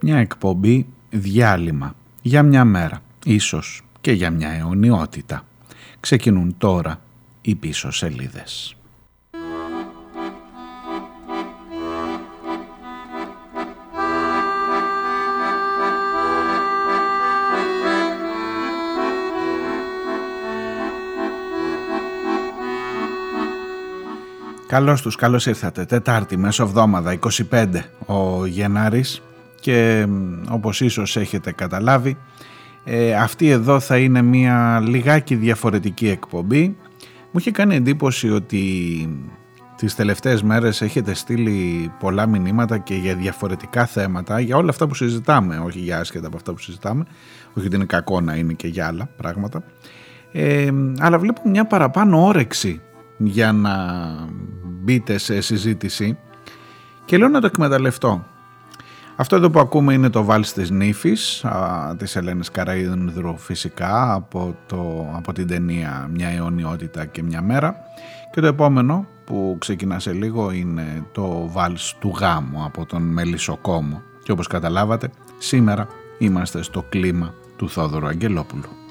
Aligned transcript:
Μια 0.00 0.18
εκπομπή 0.18 0.86
διάλειμμα 1.10 1.94
για 2.22 2.42
μια 2.42 2.64
μέρα, 2.64 3.02
ίσως 3.24 3.82
και 4.00 4.12
για 4.12 4.30
μια 4.30 4.48
αιωνιότητα. 4.48 5.44
Ξεκινούν 6.00 6.54
τώρα 6.58 7.00
οι 7.40 7.54
πίσω 7.54 7.90
σελίδες. 7.90 8.76
Καλώς 24.66 25.02
τους, 25.02 25.16
καλώς 25.16 25.46
ήρθατε. 25.46 25.84
Τετάρτη, 25.84 26.36
μεσοβδόμαδα, 26.36 27.12
25 27.12 27.90
ο 28.06 28.46
Γενάρης 28.46 29.22
και 29.64 30.06
όπως 30.50 30.80
ίσως 30.80 31.16
έχετε 31.16 31.52
καταλάβει 31.52 32.16
ε, 32.84 33.14
αυτή 33.14 33.48
εδώ 33.48 33.80
θα 33.80 33.98
είναι 33.98 34.22
μια 34.22 34.82
λιγάκι 34.86 35.34
διαφορετική 35.34 36.08
εκπομπή. 36.08 36.76
Μου 37.30 37.38
είχε 37.38 37.50
κάνει 37.50 37.74
εντύπωση 37.74 38.30
ότι 38.30 38.62
τις 39.76 39.94
τελευταίες 39.94 40.42
μέρες 40.42 40.82
έχετε 40.82 41.14
στείλει 41.14 41.90
πολλά 41.98 42.26
μηνύματα 42.26 42.78
και 42.78 42.94
για 42.94 43.14
διαφορετικά 43.14 43.86
θέματα, 43.86 44.40
για 44.40 44.56
όλα 44.56 44.70
αυτά 44.70 44.86
που 44.86 44.94
συζητάμε, 44.94 45.58
όχι 45.58 45.78
για 45.78 45.98
άσχετα 45.98 46.26
από 46.26 46.36
αυτά 46.36 46.52
που 46.52 46.58
συζητάμε, 46.58 47.04
όχι 47.52 47.66
ότι 47.66 47.76
είναι 47.76 47.84
κακό 47.84 48.20
να 48.20 48.34
είναι 48.34 48.52
και 48.52 48.68
για 48.68 48.86
άλλα 48.86 49.08
πράγματα. 49.16 49.64
Ε, 50.32 50.70
αλλά 50.98 51.18
βλέπω 51.18 51.48
μια 51.48 51.66
παραπάνω 51.66 52.26
όρεξη 52.26 52.80
για 53.18 53.52
να 53.52 53.74
μπείτε 54.64 55.18
σε 55.18 55.40
συζήτηση 55.40 56.18
και 57.04 57.18
λέω 57.18 57.28
να 57.28 57.40
το 57.40 57.46
εκμεταλλευτώ. 57.46 58.32
Αυτό 59.16 59.36
εδώ 59.36 59.50
που 59.50 59.60
ακούμε 59.60 59.92
είναι 59.92 60.10
το 60.10 60.24
βάλς 60.24 60.52
της 60.52 60.70
νύφης 60.70 61.44
α, 61.44 61.94
της 61.98 62.16
Ελένης 62.16 62.50
Καραΐδνδρου 62.54 63.34
φυσικά 63.36 64.12
από, 64.12 64.56
το, 64.66 65.12
από 65.16 65.32
την 65.32 65.46
ταινία 65.46 66.08
«Μια 66.12 66.28
αιωνιότητα 66.28 67.04
και 67.04 67.22
μια 67.22 67.42
μέρα» 67.42 67.76
και 68.32 68.40
το 68.40 68.46
επόμενο 68.46 69.06
που 69.24 69.56
ξεκινά 69.58 69.98
σε 69.98 70.12
λίγο 70.12 70.50
είναι 70.50 71.06
το 71.12 71.48
βάλς 71.48 71.96
του 72.00 72.12
γάμου 72.18 72.64
από 72.64 72.86
τον 72.86 73.02
Μελισσοκόμο 73.02 74.02
και 74.22 74.32
όπως 74.32 74.46
καταλάβατε 74.46 75.10
σήμερα 75.38 75.86
είμαστε 76.18 76.62
στο 76.62 76.84
κλίμα 76.88 77.34
του 77.56 77.68
Θόδωρου 77.68 78.06
Αγγελόπουλου. 78.06 78.83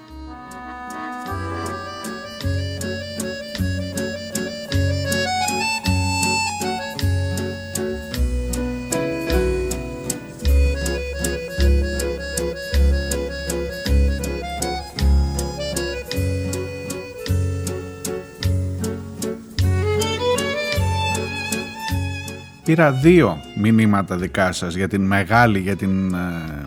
Πήρα 22.64 22.92
δύο 22.92 23.38
μηνύματα 23.56 24.16
δικά 24.18 24.52
σας 24.52 24.76
για 24.76 24.88
την 24.88 25.02
μεγάλη, 25.06 25.60
για 25.60 25.76
την 25.76 26.14
ε, 26.14 26.66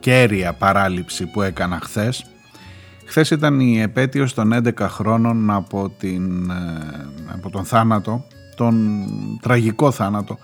κέρια 0.00 0.52
παράληψη 0.52 1.26
που 1.26 1.42
έκανα 1.42 1.80
χθες. 1.82 2.24
Χθες 3.04 3.30
ήταν 3.30 3.60
η 3.60 3.80
επέτειος 3.80 4.34
των 4.34 4.52
11 4.52 4.72
χρόνων 4.78 5.50
από, 5.50 5.90
την, 5.98 6.50
ε, 6.50 6.54
από 7.32 7.50
τον 7.50 7.64
θάνατο, 7.64 8.24
τον 8.56 9.00
τραγικό 9.40 9.90
θάνατο 9.90 10.38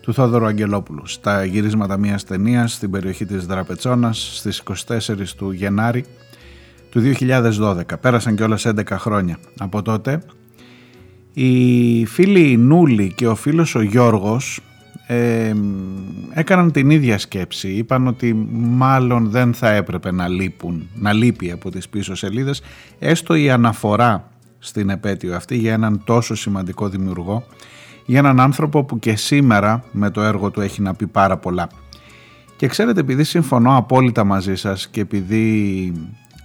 του 0.00 0.14
Θόδωρου 0.14 0.46
Αγγελόπουλου 0.46 1.06
στα 1.06 1.44
γυρίσματα 1.44 1.96
μιας 1.96 2.24
ταινίας 2.24 2.72
στην 2.72 2.90
περιοχή 2.90 3.26
της 3.26 3.46
Δραπετσόνας 3.46 4.36
στις 4.36 4.58
24 4.58 5.34
του 5.36 5.50
Γενάρη 5.50 6.04
του 6.90 7.00
2012. 7.00 7.98
Πέρασαν 8.00 8.34
και 8.36 8.42
όλες 8.42 8.66
11 8.66 8.82
χρόνια 8.90 9.38
από 9.58 9.82
τότε 9.82 10.20
οι 11.34 12.06
φίλοι 12.06 12.56
Νούλη 12.56 13.12
και 13.16 13.26
ο 13.26 13.34
φίλος 13.34 13.74
ο 13.74 13.80
Γιώργος 13.82 14.60
ε, 15.06 15.52
έκαναν 16.32 16.72
την 16.72 16.90
ίδια 16.90 17.18
σκέψη. 17.18 17.68
Είπαν 17.68 18.06
ότι 18.06 18.48
μάλλον 18.52 19.30
δεν 19.30 19.54
θα 19.54 19.70
έπρεπε 19.70 20.12
να 20.12 20.28
λείπουν, 20.28 20.88
να 20.94 21.12
λείπει 21.12 21.50
από 21.50 21.70
τις 21.70 21.88
πίσω 21.88 22.14
σελίδες 22.14 22.62
έστω 22.98 23.34
η 23.34 23.50
αναφορά 23.50 24.28
στην 24.58 24.90
επέτειο 24.90 25.36
αυτή 25.36 25.56
για 25.56 25.72
έναν 25.72 26.02
τόσο 26.04 26.34
σημαντικό 26.34 26.88
δημιουργό 26.88 27.46
για 28.06 28.18
έναν 28.18 28.40
άνθρωπο 28.40 28.84
που 28.84 28.98
και 28.98 29.16
σήμερα 29.16 29.84
με 29.92 30.10
το 30.10 30.22
έργο 30.22 30.50
του 30.50 30.60
έχει 30.60 30.82
να 30.82 30.94
πει 30.94 31.06
πάρα 31.06 31.36
πολλά. 31.36 31.68
Και 32.56 32.66
ξέρετε 32.66 33.00
επειδή 33.00 33.24
συμφωνώ 33.24 33.76
απόλυτα 33.76 34.24
μαζί 34.24 34.54
σας 34.54 34.88
και 34.88 35.00
επειδή 35.00 35.92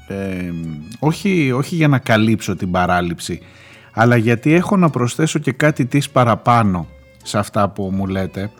ε, 0.07 0.51
όχι, 0.99 1.51
όχι 1.51 1.75
για 1.75 1.87
να 1.87 1.97
καλύψω 1.97 2.55
την 2.55 2.71
παράληψη 2.71 3.41
αλλά 3.93 4.15
γιατί 4.15 4.53
έχω 4.53 4.77
να 4.77 4.89
προσθέσω 4.89 5.39
και 5.39 5.51
κάτι 5.51 5.85
της 5.85 6.09
παραπάνω 6.09 6.87
σε 7.23 7.37
αυτά 7.37 7.69
που 7.69 7.91
μου 7.93 8.07
λέτε 8.07 8.51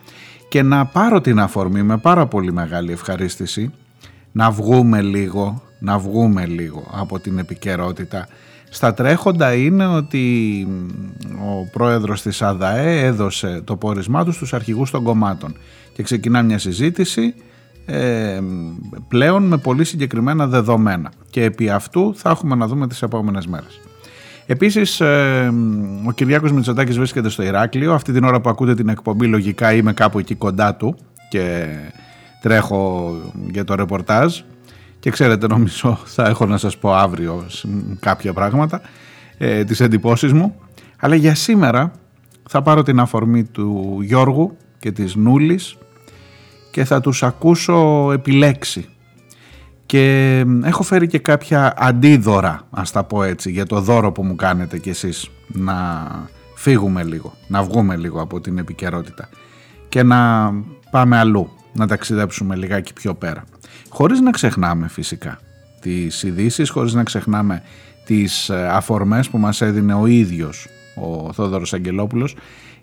και 0.50 0.62
να 0.64 0.86
πάρω 0.86 1.22
την 1.22 1.40
αφορμή 1.40 1.84
με 1.84 1.98
πάρα 1.98 2.26
πολύ 2.26 2.54
μεγάλη 2.54 2.92
ευχαρίστηση 2.92 3.72
να 4.32 4.52
βγούμε 4.52 5.02
λίγο, 5.02 5.62
να 5.80 6.00
βγούμε 6.00 6.46
λίγο 6.46 6.88
από 6.92 7.20
την 7.20 7.38
επικαιρότητα. 7.38 8.28
Στα 8.70 8.94
τρέχοντα 8.94 9.54
είναι 9.54 9.88
ότι 9.88 10.68
ο 11.34 11.70
πρόεδρος 11.72 12.22
της 12.22 12.42
ΑΔΑΕ 12.42 13.06
έδωσε 13.06 13.62
το 13.64 13.76
πόρισμά 13.76 14.26
του 14.26 14.32
στους 14.32 14.54
αρχηγούς 14.54 14.92
των 14.92 15.04
κομμάτων 15.04 15.56
και 15.94 16.04
ξεκινά 16.04 16.42
μια 16.42 16.58
συζήτηση 16.58 17.34
ε, 17.86 18.40
πλέον 19.08 19.44
με 19.44 19.58
πολύ 19.58 19.84
συγκεκριμένα 19.84 20.48
δεδομένα 20.48 21.12
και 21.30 21.44
επί 21.44 21.70
αυτού 21.70 22.14
θα 22.16 22.30
έχουμε 22.30 22.56
να 22.56 22.68
δούμε 22.68 22.88
τις 22.88 23.02
επόμενες 23.02 23.48
μέρες. 23.48 23.80
Επίσης, 24.52 25.00
ε, 25.00 25.54
ο 26.06 26.12
Κυριάκος 26.12 26.52
Μητσοτάκης 26.52 26.98
βρίσκεται 26.98 27.30
στο 27.30 27.44
Ηράκλειο. 27.44 27.94
Αυτή 27.94 28.12
την 28.12 28.24
ώρα 28.24 28.42
που 28.42 28.50
ακούτε 28.50 28.74
την 28.74 28.90
εκπομπή, 28.90 29.28
λογικά 29.28 29.74
είμαι 29.74 29.94
κάπου 29.94 30.20
εκεί 30.20 30.36
κοντά 30.36 30.76
του 30.76 30.96
και 31.30 31.68
τρέχω 32.42 33.12
για 33.52 33.64
το 33.64 33.76
ρεπορτάζ. 33.76 34.40
Και 35.00 35.10
ξέρετε, 35.10 35.48
νομίζω 35.48 36.00
θα 36.06 36.26
έχω 36.28 36.46
να 36.46 36.58
σας 36.58 36.78
πω 36.78 36.94
αύριο 36.94 37.46
κάποια 38.00 38.34
πράγματα, 38.34 38.82
ε, 39.38 39.64
τις 39.64 39.80
εντυπώσεις 39.80 40.34
μου. 40.34 40.56
Αλλά 41.00 41.16
για 41.16 41.36
σήμερα 41.36 41.92
θα 42.50 42.62
πάρω 42.62 42.84
την 42.84 43.00
αφορμή 43.00 43.44
του 43.44 44.00
Γιώργου 44.02 44.58
και 44.80 44.92
της 44.92 45.16
Νούλης 45.16 45.78
και 46.72 46.84
θα 46.84 47.02
τους 47.02 47.24
ακούσω 47.24 48.10
επιλέξει 48.14 48.90
και 49.90 50.46
έχω 50.64 50.84
φέρει 50.84 51.08
και 51.08 51.20
κάποια 51.20 51.74
αντίδωρα, 51.78 52.68
ας 52.70 52.92
τα 52.92 53.04
πω 53.04 53.24
έτσι, 53.24 53.52
για 53.52 53.66
το 53.66 53.82
δώρο 53.82 54.12
που 54.12 54.24
μου 54.24 54.36
κάνετε 54.36 54.78
κι 54.78 54.90
εσείς 54.90 55.30
να 55.48 56.08
φύγουμε 56.56 57.04
λίγο, 57.04 57.34
να 57.48 57.64
βγούμε 57.64 57.96
λίγο 57.96 58.22
από 58.22 58.42
την 58.42 58.58
επικαιρότητα 58.58 59.30
και 59.90 60.04
να 60.04 60.52
πάμε 60.92 61.18
αλλού, 61.18 61.50
να 61.74 61.88
ταξιδέψουμε 61.88 62.56
λιγάκι 62.56 62.94
πιο 62.94 63.14
πέρα. 63.14 63.44
Χωρίς 63.90 64.20
να 64.20 64.32
ξεχνάμε 64.32 64.88
φυσικά 64.88 65.40
τις 65.82 66.24
ειδήσει, 66.24 66.68
χωρίς 66.70 66.94
να 66.94 67.04
ξεχνάμε 67.04 67.62
τις 68.06 68.50
ε, 68.50 68.68
αφορμές 68.72 69.30
που 69.30 69.38
μας 69.38 69.62
έδινε 69.62 69.94
ο 69.94 70.06
ίδιος 70.06 70.68
ο 70.96 71.34
Θόδωρος 71.34 71.74
Αγγελόπουλος 71.74 72.36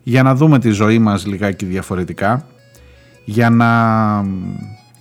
για 0.03 0.23
να 0.23 0.35
δούμε 0.35 0.59
τη 0.59 0.71
ζωή 0.71 0.99
μας 0.99 1.27
λιγάκι 1.27 1.65
διαφορετικά, 1.65 2.47
για 3.25 3.51
να 3.51 3.71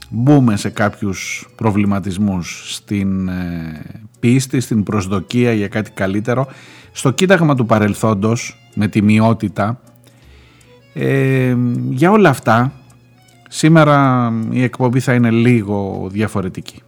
μπούμε 0.10 0.56
σε 0.58 0.70
κάποιους 0.70 1.50
προβληματισμούς 1.56 2.74
στην 2.76 3.28
ε, 3.28 3.82
πίστη, 4.20 4.60
στην 4.60 4.84
προσδοκία 4.84 5.54
για 5.54 5.68
κάτι 5.68 5.92
καλύτερο, 5.92 6.48
στο 6.92 7.12
κοίταγμα 7.12 7.56
του 7.56 7.66
παρελθόντος 7.66 8.70
με 8.76 8.88
τη 8.88 9.02
μειότητα. 9.02 9.80
Ε, 10.94 11.56
για 11.90 12.12
όλα 12.12 12.30
αυτά 12.30 12.72
σήμερα 13.50 14.32
η 14.50 14.64
εκπομπή 14.64 15.00
θα 15.00 15.14
είναι 15.14 15.32
λίγο 15.32 16.08
διαφορετική. 16.12 16.82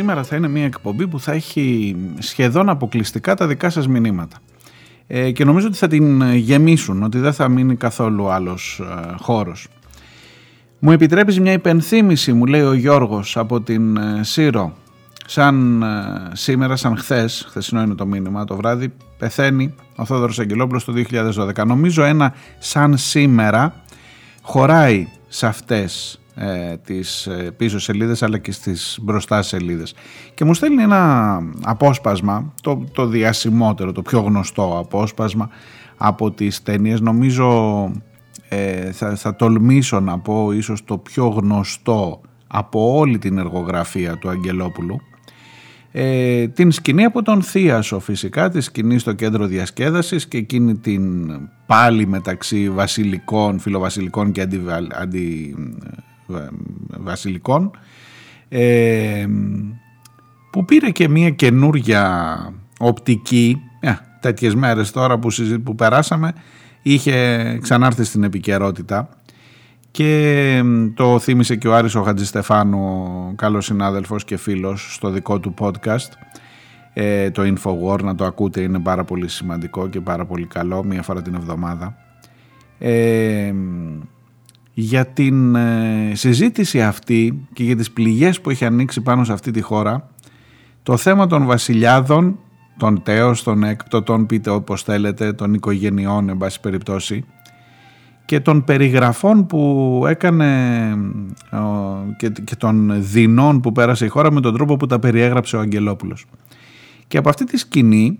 Σήμερα 0.00 0.24
θα 0.24 0.36
είναι 0.36 0.48
μια 0.48 0.64
εκπομπή 0.64 1.06
που 1.08 1.20
θα 1.20 1.32
έχει 1.32 1.96
σχεδόν 2.18 2.68
αποκλειστικά 2.68 3.34
τα 3.34 3.46
δικά 3.46 3.70
σας 3.70 3.88
μηνύματα. 3.88 4.36
Ε, 5.06 5.30
και 5.30 5.44
νομίζω 5.44 5.66
ότι 5.66 5.76
θα 5.76 5.86
την 5.86 6.34
γεμίσουν, 6.34 7.02
ότι 7.02 7.18
δεν 7.18 7.32
θα 7.32 7.48
μείνει 7.48 7.76
καθόλου 7.76 8.28
άλλος 8.28 8.80
ε, 8.82 9.14
χώρος. 9.18 9.68
Μου 10.78 10.92
επιτρέπεις 10.92 11.40
μια 11.40 11.52
υπενθύμηση, 11.52 12.32
μου 12.32 12.46
λέει 12.46 12.60
ο 12.60 12.72
Γιώργος 12.72 13.36
από 13.36 13.60
την 13.60 13.96
ε, 13.96 14.20
Σύρο. 14.22 14.72
Σαν 15.26 15.82
ε, 15.82 15.86
σήμερα, 16.32 16.76
σαν 16.76 16.96
χθες, 16.96 17.44
χθεσινό 17.48 17.82
είναι 17.82 17.94
το 17.94 18.06
μήνυμα, 18.06 18.44
το 18.44 18.56
βράδυ, 18.56 18.92
πεθαίνει 19.18 19.74
ο 19.96 20.04
Θόδωρος 20.04 20.38
Αγγελόπουλος 20.38 20.84
το 20.84 20.92
2012. 21.56 21.66
Νομίζω 21.66 22.02
ένα 22.02 22.34
σαν 22.58 22.96
σήμερα 22.96 23.74
χωράει 24.42 25.08
σε 25.28 25.46
αυτές 25.46 26.20
ε, 26.42 26.76
τις 26.76 27.26
ε, 27.26 27.50
πίσω 27.56 27.78
σελίδες 27.78 28.22
αλλά 28.22 28.38
και 28.38 28.52
στις 28.52 28.98
μπροστά 29.02 29.42
σελίδες 29.42 29.94
και 30.34 30.44
μου 30.44 30.54
στέλνει 30.54 30.82
ένα 30.82 31.38
απόσπασμα 31.62 32.54
το, 32.62 32.84
το 32.92 33.06
διασημότερο, 33.06 33.92
το 33.92 34.02
πιο 34.02 34.20
γνωστό 34.20 34.78
απόσπασμα 34.78 35.50
από 35.96 36.30
τις 36.30 36.62
ταινίες. 36.62 37.00
νομίζω 37.00 37.90
ε, 38.48 38.92
θα, 38.92 39.16
θα 39.16 39.36
τολμήσω 39.36 40.00
να 40.00 40.18
πω 40.18 40.52
ίσως 40.52 40.84
το 40.84 40.98
πιο 40.98 41.28
γνωστό 41.28 42.20
από 42.46 42.96
όλη 42.96 43.18
την 43.18 43.38
εργογραφία 43.38 44.16
του 44.16 44.28
Αγγελόπουλου 44.28 45.00
ε, 45.92 46.48
την 46.48 46.72
σκηνή 46.72 47.04
από 47.04 47.22
τον 47.22 47.42
Θίασο 47.42 48.00
φυσικά, 48.00 48.48
τη 48.48 48.60
σκηνή 48.60 48.98
στο 48.98 49.12
κέντρο 49.12 49.46
διασκέδασης 49.46 50.28
και 50.28 50.38
εκείνη 50.38 50.76
την 50.76 51.30
πάλι 51.66 52.06
μεταξύ 52.06 52.70
βασιλικών, 52.70 53.58
φιλοβασιλικών 53.58 54.32
και 54.32 54.40
αντιβασιλικών 56.36 57.70
ε, 58.48 59.26
που 60.50 60.64
πήρε 60.64 60.90
και 60.90 61.08
μια 61.08 61.30
καινούρια 61.30 62.52
οπτική. 62.78 63.60
Ε, 63.80 63.92
τέτοιες 64.20 64.54
μέρες 64.54 64.90
τώρα 64.90 65.18
που, 65.18 65.28
που 65.64 65.74
περάσαμε 65.74 66.32
είχε 66.82 67.58
ξανάρθει 67.62 68.04
στην 68.04 68.22
επικαιρότητα. 68.22 69.08
Και 69.90 70.62
το 70.94 71.18
θύμισε 71.18 71.56
και 71.56 71.68
ο 71.68 71.74
Άρης 71.74 71.94
ο 71.94 72.02
Χατζηστεφάνου, 72.02 73.34
καλός 73.36 73.64
συνάδελφος 73.64 74.24
και 74.24 74.36
φίλος 74.36 74.94
στο 74.94 75.10
δικό 75.10 75.40
του 75.40 75.54
podcast. 75.58 76.10
Ε, 76.92 77.30
το 77.30 77.42
Infowar, 77.42 78.02
να 78.02 78.14
το 78.14 78.24
ακούτε 78.24 78.60
είναι 78.60 78.78
πάρα 78.78 79.04
πολύ 79.04 79.28
σημαντικό 79.28 79.88
και 79.88 80.00
πάρα 80.00 80.24
πολύ 80.26 80.46
καλό 80.46 80.84
μία 80.84 81.02
φορά 81.02 81.22
την 81.22 81.34
εβδομάδα. 81.34 81.96
Ε, 82.78 83.54
για 84.80 85.06
την 85.06 85.54
ε, 85.54 86.12
συζήτηση 86.14 86.82
αυτή 86.82 87.46
και 87.52 87.64
για 87.64 87.76
τις 87.76 87.90
πληγές 87.90 88.40
που 88.40 88.50
έχει 88.50 88.64
ανοίξει 88.64 89.00
πάνω 89.00 89.24
σε 89.24 89.32
αυτή 89.32 89.50
τη 89.50 89.60
χώρα 89.60 90.10
το 90.82 90.96
θέμα 90.96 91.26
των 91.26 91.46
βασιλιάδων 91.46 92.38
των 92.76 93.02
τέος, 93.02 93.42
των 93.42 93.64
έκπτωτων, 93.64 94.26
πείτε 94.26 94.50
όπως 94.50 94.82
θέλετε, 94.82 95.32
των 95.32 95.54
οικογενειών, 95.54 96.28
εν 96.28 96.36
πάση 96.36 96.60
περιπτώσει, 96.60 97.24
και 98.24 98.40
των 98.40 98.64
περιγραφών 98.64 99.46
που 99.46 100.04
έκανε 100.08 100.48
και, 102.16 102.28
και 102.44 102.56
των 102.56 102.92
δεινών 102.98 103.60
που 103.60 103.72
πέρασε 103.72 104.04
η 104.04 104.08
χώρα 104.08 104.32
με 104.32 104.40
τον 104.40 104.54
τρόπο 104.54 104.76
που 104.76 104.86
τα 104.86 104.98
περιέγραψε 104.98 105.56
ο 105.56 105.60
Αγγελόπουλος. 105.60 106.24
Και 107.08 107.18
από 107.18 107.28
αυτή 107.28 107.44
τη 107.44 107.56
σκηνή 107.56 108.18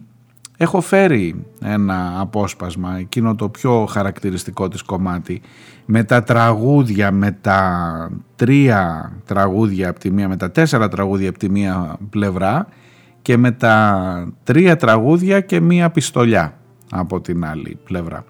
έχω 0.62 0.80
φέρει 0.80 1.44
ένα 1.62 2.20
απόσπασμα, 2.20 2.96
εκείνο 2.98 3.34
το 3.34 3.48
πιο 3.48 3.86
χαρακτηριστικό 3.86 4.68
της 4.68 4.82
κομμάτι, 4.82 5.40
με 5.84 6.04
τα 6.04 6.22
τραγούδια, 6.22 7.12
με 7.12 7.38
τα 7.40 8.10
τρία 8.36 9.12
τραγούδια 9.24 9.88
από 9.88 9.98
τη 9.98 10.10
μία, 10.10 10.28
με 10.28 10.36
τα 10.36 10.50
τέσσερα 10.50 10.88
τραγούδια 10.88 11.28
από 11.28 11.38
τη 11.38 11.50
μία 11.50 11.96
πλευρά 12.10 12.66
και 13.22 13.36
με 13.36 13.50
τα 13.50 14.32
τρία 14.44 14.76
τραγούδια 14.76 15.40
και 15.40 15.60
μία 15.60 15.90
πιστολιά 15.90 16.54
από 16.90 17.20
την 17.20 17.44
άλλη 17.44 17.78
πλευρά. 17.84 18.24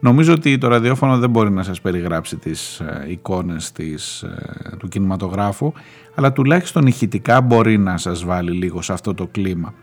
Νομίζω 0.00 0.32
ότι 0.32 0.58
το 0.58 0.68
ραδιόφωνο 0.68 1.18
δεν 1.18 1.30
μπορεί 1.30 1.50
να 1.50 1.62
σας 1.62 1.80
περιγράψει 1.80 2.36
τις 2.36 2.80
ε, 2.80 3.06
εικόνες 3.08 3.72
της, 3.72 4.22
ε, 4.22 4.76
του 4.78 4.88
κινηματογράφου, 4.88 5.72
αλλά 6.14 6.32
τουλάχιστον 6.32 6.86
ηχητικά 6.86 7.40
μπορεί 7.40 7.78
να 7.78 7.96
σας 7.96 8.24
βάλει 8.24 8.50
λίγο 8.50 8.82
σε 8.82 8.92
αυτό 8.92 9.14
το 9.14 9.26
κλίμα. 9.26 9.74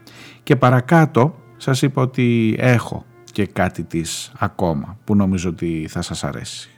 Και 0.44 0.56
παρακάτω 0.56 1.36
σας 1.63 1.81
είπα 1.81 2.01
ότι 2.01 2.56
έχω 2.60 3.06
και 3.31 3.45
κάτι 3.45 3.83
της 3.83 4.31
ακόμα 4.39 4.98
που 5.04 5.15
νομίζω 5.15 5.50
ότι 5.50 5.86
θα 5.89 6.01
σας 6.01 6.24
αρέσει. 6.24 6.73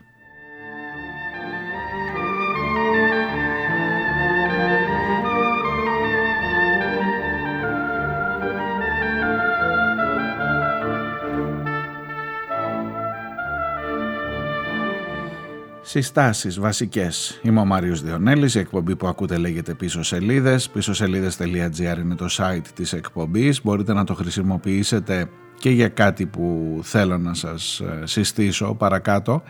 Συστάσεις 15.96 16.60
βασικές. 16.60 17.40
Είμαι 17.44 17.60
ο 17.60 17.66
Μάριος 17.66 18.02
Διονέλης, 18.02 18.56
η 18.56 18.60
εκπομπή 18.60 18.96
που 18.96 19.08
ακούτε 19.08 19.38
λέγεται 19.38 19.74
πίσω 19.74 20.04
σελίδες. 20.04 20.70
Πίσω 20.70 20.94
σελίδες.gr 20.94 21.98
είναι 22.02 22.16
το 22.16 22.26
site 22.30 22.68
της 22.76 22.94
εκπομπής. 22.94 23.62
Μπορείτε 23.64 23.94
να 23.94 24.04
το 24.04 24.14
χρησιμοποιήσετε 24.14 25.30
και 25.60 25.70
για 25.70 25.88
κάτι 25.88 26.26
που 26.26 26.80
θέλω 26.84 27.18
να 27.18 27.34
σας 27.34 27.80
ε, 27.80 28.02
συστήσω 28.04 28.74
παρακάτω 28.74 29.44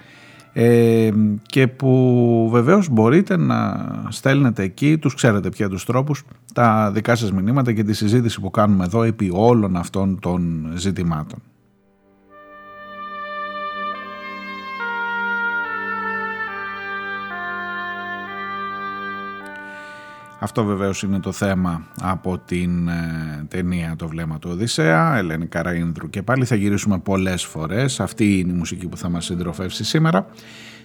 ε, 0.54 1.10
και 1.42 1.68
που 1.68 2.50
βεβαίως 2.52 2.90
μπορείτε 2.90 3.38
να 3.38 3.86
στέλνετε 4.10 4.64
εκεί, 4.64 4.98
τους 4.98 5.14
ξέρετε 5.14 5.50
πια 5.50 5.70
τους 5.70 5.86
τρόπους, 5.86 6.24
τα 6.54 6.92
δικά 6.92 7.16
σας 7.16 7.32
μηνύματα 7.32 7.74
και 7.74 7.84
τη 7.84 7.94
συζήτηση 7.94 8.42
που 8.42 8.52
κάνουμε 8.52 8.84
εδώ 8.84 9.04
επί 9.04 9.30
όλων 9.34 9.76
αυτών 9.76 10.20
των 10.20 10.72
ζητημάτων. 10.76 11.40
Αυτό 20.46 20.64
βεβαίως 20.64 21.04
είναι 21.04 21.20
το 21.20 21.32
θέμα 21.32 21.84
από 22.02 22.38
την 22.38 22.88
ε, 22.88 23.46
ταινία 23.48 23.96
«Το 23.98 24.08
βλέμμα 24.08 24.40
του 24.40 24.50
Οδυσσέα», 24.52 25.18
Ελένη 25.18 25.48
Καραΐνδρου 25.56 26.10
και 26.10 26.22
πάλι 26.22 26.46
θα 26.46 26.56
γυρίσουμε 26.56 27.00
πολλές 27.00 27.44
φορές. 27.44 28.00
Αυτή 28.00 28.40
είναι 28.40 28.52
η 28.52 28.56
μουσική 28.56 28.88
που 28.88 28.98
θα 28.98 29.10
μας 29.10 29.26
συντροφεύσει 29.26 29.84
σήμερα. 29.84 30.28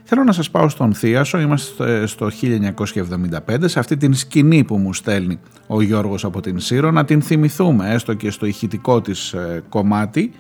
Θέλω 0.05 0.25
να 0.25 0.33
σας 0.33 0.51
πάω 0.51 0.69
στον 0.69 0.95
Θίασο, 0.95 1.41
είμαστε 1.41 2.07
στο 2.07 2.31
1975, 2.31 3.57
σε 3.65 3.79
αυτή 3.79 3.97
την 3.97 4.15
σκηνή 4.15 4.65
που 4.65 4.77
μου 4.77 4.95
στέλνει 4.95 5.39
ο 5.67 5.83
Γιώργος 5.83 6.25
από 6.25 6.41
την 6.41 6.59
Σύρο, 6.59 6.91
να 6.91 7.05
την 7.05 7.23
θυμηθούμε 7.23 7.93
έστω 7.93 8.15
και 8.15 8.31
στο 8.31 8.47
ηχητικό 8.47 9.01
της 9.01 9.33
ε, 9.33 9.63
κομμάτι. 9.69 10.33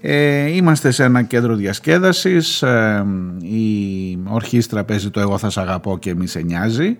Ε, 0.00 0.50
είμαστε 0.50 0.90
σε 0.90 1.04
ένα 1.04 1.22
κέντρο 1.22 1.54
διασκέδασης, 1.54 2.62
ε, 2.62 3.06
η 3.42 4.18
ορχήστρα 4.24 4.84
παίζει 4.84 5.10
το 5.10 5.20
«Εγώ 5.20 5.38
θα 5.38 5.50
σ' 5.50 5.58
αγαπώ 5.58 5.98
και 5.98 6.14
μη 6.14 6.26
σε 6.26 6.40
νοιάζει» 6.40 6.98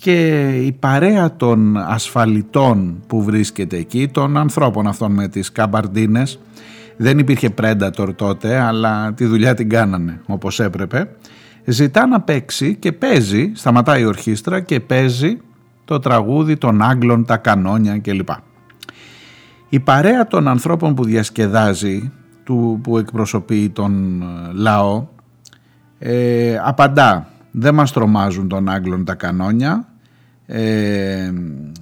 και 0.00 0.48
η 0.64 0.72
παρέα 0.72 1.36
των 1.36 1.76
ασφαλιτών 1.76 3.02
που 3.06 3.22
βρίσκεται 3.22 3.76
εκεί, 3.76 4.08
των 4.08 4.36
ανθρώπων 4.36 4.86
αυτών 4.86 5.12
με 5.12 5.28
τις 5.28 5.52
καμπαρντίνες, 5.52 6.40
δεν 6.96 7.18
υπήρχε 7.18 7.54
Predator 7.60 8.14
τότε, 8.16 8.60
αλλά 8.60 9.12
τη 9.12 9.24
δουλειά 9.24 9.54
την 9.54 9.68
κάνανε 9.68 10.20
όπως 10.26 10.60
έπρεπε, 10.60 11.10
ζητά 11.64 12.06
να 12.06 12.20
παίξει 12.20 12.74
και 12.74 12.92
παίζει, 12.92 13.52
σταματάει 13.54 14.00
η 14.02 14.04
ορχήστρα 14.04 14.60
και 14.60 14.80
παίζει 14.80 15.38
το 15.84 15.98
τραγούδι 15.98 16.56
των 16.56 16.82
Άγγλων, 16.82 17.24
τα 17.24 17.36
κανόνια 17.36 17.98
κλπ. 17.98 18.28
Η 19.68 19.80
παρέα 19.80 20.26
των 20.26 20.48
ανθρώπων 20.48 20.94
που 20.94 21.04
διασκεδάζει, 21.04 22.12
του, 22.44 22.80
που 22.82 22.98
εκπροσωπεί 22.98 23.68
τον 23.68 24.22
λαό, 24.54 25.06
ε, 25.98 26.58
απαντά. 26.64 27.28
Δεν 27.50 27.74
μας 27.74 27.92
τρομάζουν 27.92 28.48
των 28.48 28.68
Άγγλων 28.68 29.04
τα 29.04 29.14
κανόνια 29.14 29.89
ε, 30.52 31.32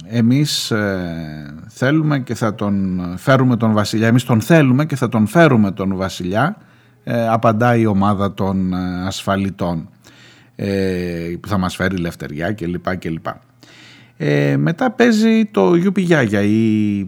εμείς 0.07 0.71
ε, 0.71 1.53
θέλουμε 1.67 2.19
και 2.19 2.35
θα 2.35 2.55
τον 2.55 3.01
φέρουμε 3.17 3.57
τον 3.57 3.73
βασιλιά 3.73 4.07
εμείς 4.07 4.23
τον 4.23 4.41
θέλουμε 4.41 4.85
και 4.85 4.95
θα 4.95 5.09
τον 5.09 5.27
φέρουμε 5.27 5.71
τον 5.71 5.95
βασιλιά 5.95 6.57
ε, 7.03 7.27
απαντάει 7.27 7.81
η 7.81 7.85
ομάδα 7.85 8.33
των 8.33 8.73
ε, 8.73 9.05
ασφαλιτών 9.05 9.89
ε, 10.55 11.35
που 11.39 11.47
θα 11.47 11.57
μας 11.57 11.75
φέρει 11.75 11.97
λευτεριά 11.97 12.53
κλπ. 12.53 12.97
κλπ. 12.97 13.25
Ε, 14.21 14.57
μετά 14.57 14.91
παίζει 14.91 15.45
το 15.45 15.75
Γιούπι 15.75 16.01
Γιάγια, 16.01 16.41
η, 16.41 17.05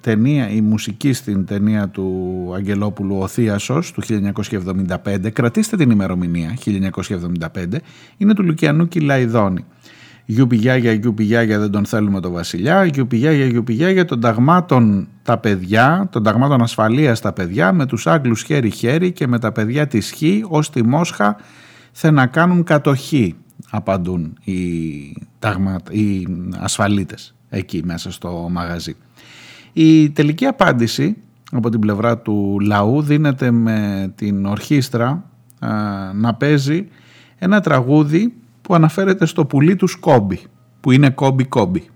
ταινία, 0.00 0.48
η 0.48 0.60
μουσική 0.60 1.12
στην 1.12 1.44
ταινία 1.44 1.88
του 1.88 2.52
Αγγελόπουλου 2.54 3.18
«Ο 3.18 3.26
Θίασος» 3.26 3.92
του 3.92 4.02
1975, 5.04 5.32
κρατήστε 5.32 5.76
την 5.76 5.90
ημερομηνία 5.90 6.56
1975, 6.64 7.64
είναι 8.16 8.34
του 8.34 8.42
Λουκιανού 8.42 8.88
Κιλαϊδόνη. 8.88 9.64
Γιούπι 10.24 10.56
Γιάγια, 10.56 10.92
Γιούπι 10.92 11.24
Γιάγια 11.24 11.58
δεν 11.58 11.70
τον 11.70 11.86
θέλουμε 11.86 12.20
το 12.20 12.30
βασιλιά, 12.30 12.84
Γιούπι 12.84 13.16
Γιάγια, 13.16 13.46
Γιούπι 13.46 13.72
Γιάγια 13.72 14.04
των 14.04 14.20
ταγμάτων 14.20 15.08
τα 15.22 15.38
παιδιά, 15.38 16.08
των 16.12 16.22
ταγμάτων 16.22 16.62
ασφαλείας 16.62 17.20
τα 17.20 17.32
παιδιά, 17.32 17.72
με 17.72 17.86
τους 17.86 18.06
Άγγλους 18.06 18.42
χέρι-χέρι 18.42 19.12
και 19.12 19.26
με 19.26 19.38
τα 19.38 19.52
παιδιά 19.52 19.86
της 19.86 20.12
Χ, 20.12 20.22
ως 20.48 20.70
τη 20.70 20.84
Μόσχα 20.84 21.36
θέλουν 21.92 22.16
να 22.16 22.26
κάνουν 22.26 22.64
κατοχή, 22.64 23.34
απαντούν 23.70 24.38
οι, 24.44 24.56
ταγμα, 25.38 25.76
οι 25.90 26.26
ασφαλίτες 26.58 27.34
εκεί 27.48 27.82
μέσα 27.84 28.12
στο 28.12 28.48
μαγαζί. 28.50 28.96
Η 29.72 30.10
τελική 30.10 30.46
απάντηση 30.46 31.16
από 31.52 31.70
την 31.70 31.80
πλευρά 31.80 32.18
του 32.18 32.58
λαού 32.60 33.02
δίνεται 33.02 33.50
με 33.50 34.12
την 34.14 34.46
ορχήστρα 34.46 35.24
να 36.14 36.34
παίζει 36.34 36.88
ένα 37.38 37.60
τραγούδι 37.60 38.34
που 38.62 38.74
αναφέρεται 38.74 39.26
στο 39.26 39.46
πουλί 39.46 39.76
του 39.76 39.86
Σκόμπι, 39.86 40.40
που 40.80 40.90
είναι 40.90 41.10
κόμπι 41.10 41.44
κόμπι. 41.44 41.88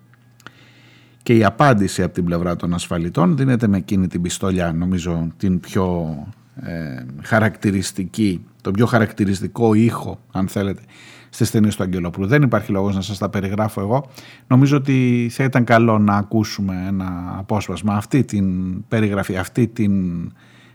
Και 1.22 1.36
η 1.36 1.44
απάντηση 1.44 2.02
από 2.02 2.14
την 2.14 2.24
πλευρά 2.24 2.56
των 2.56 2.74
ασφαλιτών 2.74 3.36
δίνεται 3.36 3.66
με 3.66 3.76
εκείνη 3.76 4.06
την 4.06 4.22
πιστολιά, 4.22 4.72
νομίζω 4.72 5.28
την 5.36 5.60
πιο 5.60 6.16
ε, 6.60 7.04
χαρακτηριστική, 7.22 8.44
τον 8.60 8.72
πιο 8.72 8.86
χαρακτηριστικό 8.86 9.74
ήχο 9.74 10.18
αν 10.32 10.48
θέλετε 10.48 10.82
στις 11.28 11.50
ταινίες 11.50 11.76
του 11.76 11.82
Αγγελόπουλου. 11.82 12.26
Δεν 12.26 12.42
υπάρχει 12.42 12.72
λόγος 12.72 12.94
να 12.94 13.00
σας 13.00 13.18
τα 13.18 13.28
περιγράφω 13.28 13.80
εγώ. 13.80 14.10
Νομίζω 14.46 14.76
ότι 14.76 15.28
θα 15.32 15.44
ήταν 15.44 15.64
καλό 15.64 15.98
να 15.98 16.16
ακούσουμε 16.16 16.84
ένα 16.88 17.34
απόσπασμα 17.38 17.94
αυτή 17.94 18.24
την 18.24 18.46
περιγραφή, 18.88 19.36
αυτή 19.36 19.66
την 19.66 19.92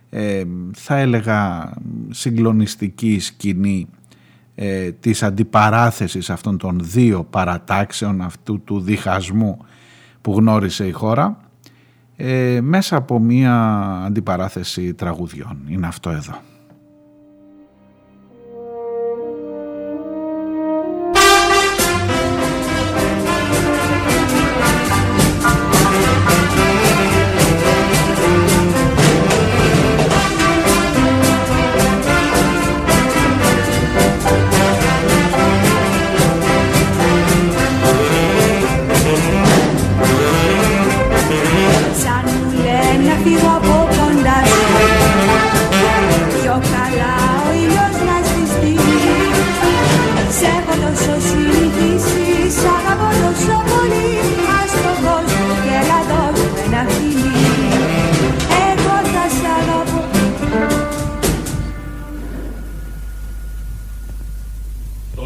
ε, 0.10 0.43
θα 0.75 0.98
έλεγα 0.98 1.74
συγκλονιστική 2.10 3.19
σκηνή 3.19 3.88
ε, 4.63 4.91
της 4.91 5.24
αντιπαράθεσης 5.24 6.30
αυτών 6.30 6.58
των 6.58 6.80
δύο 6.82 7.24
παρατάξεων 7.24 8.22
αυτού 8.22 8.62
του 8.63 8.80
διχασμού 8.80 9.58
που 10.22 10.34
γνώρισε 10.34 10.88
η 10.88 10.91
χώρα 10.91 11.38
ε, 12.15 12.60
μέσα 12.62 12.96
από 12.96 13.20
μία 13.20 13.53
αντιπαράθεση 14.06 14.94
τραγουδιών. 14.94 15.58
Είναι 15.68 15.88
αυτό 15.88 16.10
εδώ. 16.10 16.34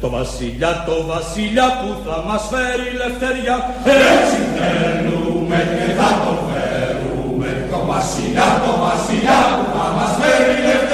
το 0.00 0.08
βασιλιά, 0.10 0.84
το 0.86 0.96
βασιλιά 1.12 1.66
που 1.78 1.90
θα 2.04 2.16
μας 2.26 2.42
φέρει 2.50 2.86
ελευθερία. 2.96 3.56
Έτσι 4.12 4.38
θέλουμε 4.56 5.58
και 5.76 5.86
θα 5.98 6.08
τον 6.22 6.38
φέρουμε 6.48 7.50
το 7.72 7.80
βασιλιά, 7.90 8.48
το 8.64 8.72
βασιλιά 8.84 9.40
που 9.56 9.64
θα 9.76 9.86
μας 9.96 10.12
φέρει 10.18 10.54
ελευθερία. 10.62 10.89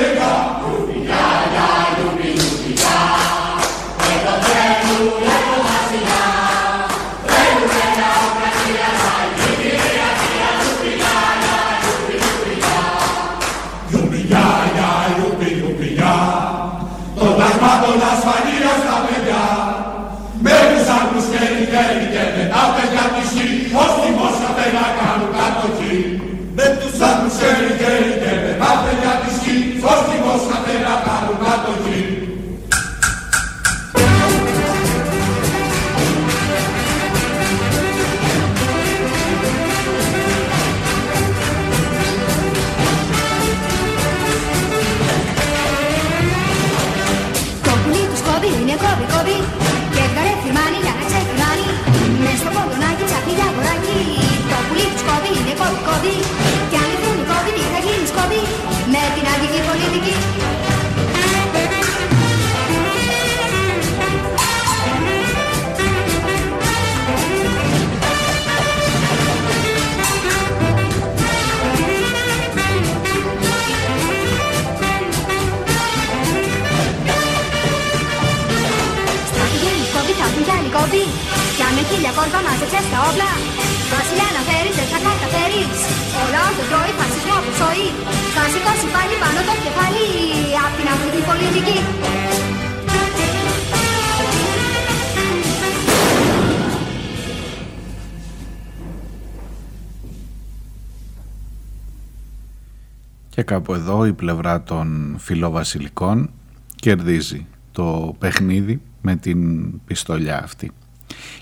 Κάπου 103.57 103.75
εδώ 103.75 104.07
η 104.07 104.13
πλευρά 104.13 104.63
των 104.63 105.17
φιλοβασιλικών 105.19 106.31
κερδίζει 106.77 107.47
το 107.73 108.15
παιχνίδι 108.19 108.81
με 109.01 109.17
την 109.17 109.71
πιστολιά 109.85 110.43
αυτή. 110.43 110.71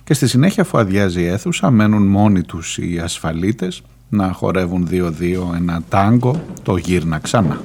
Και 0.05 0.15
στη 0.15 0.29
συνέχεια 0.29 0.63
αφού 0.63 0.79
αδειάζει 0.79 1.21
η 1.21 1.27
αίθουσα 1.27 1.71
μένουν 1.71 2.07
μόνοι 2.07 2.43
τους 2.43 2.79
οι 2.79 2.99
ασφαλίτες 2.99 3.83
να 4.09 4.33
χορεύουν 4.33 4.87
δύο-δύο 4.87 5.53
ένα 5.57 5.83
τάγκο 5.89 6.43
το 6.63 6.77
γύρνα 6.77 7.19
ξανά. 7.19 7.61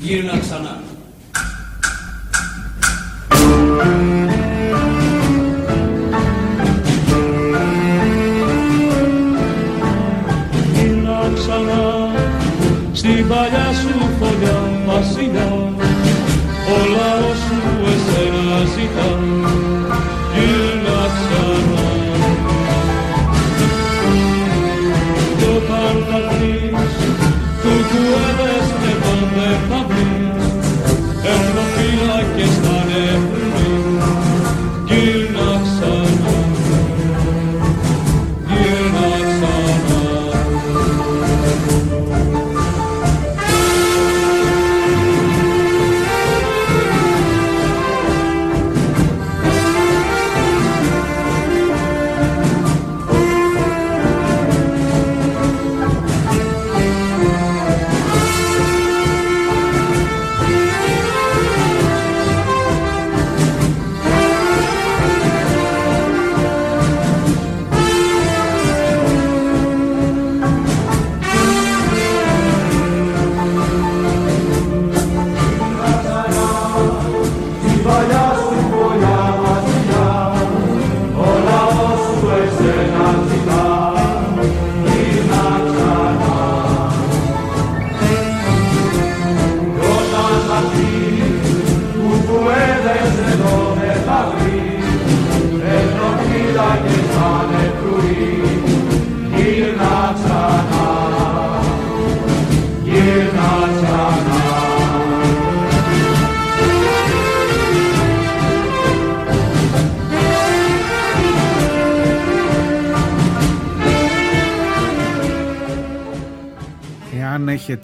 Γύρνα 0.00 0.38
ξανά. 0.38 0.82
Στην 13.04 13.28
παλιά 13.28 13.72
σου 13.80 13.94
φωλιά 14.18 14.58
βασιλιά 14.86 15.48
ο 16.72 16.78
λαός 16.94 17.38
σου 17.46 17.60
εσένα 17.92 18.58
ζητά 18.74 19.23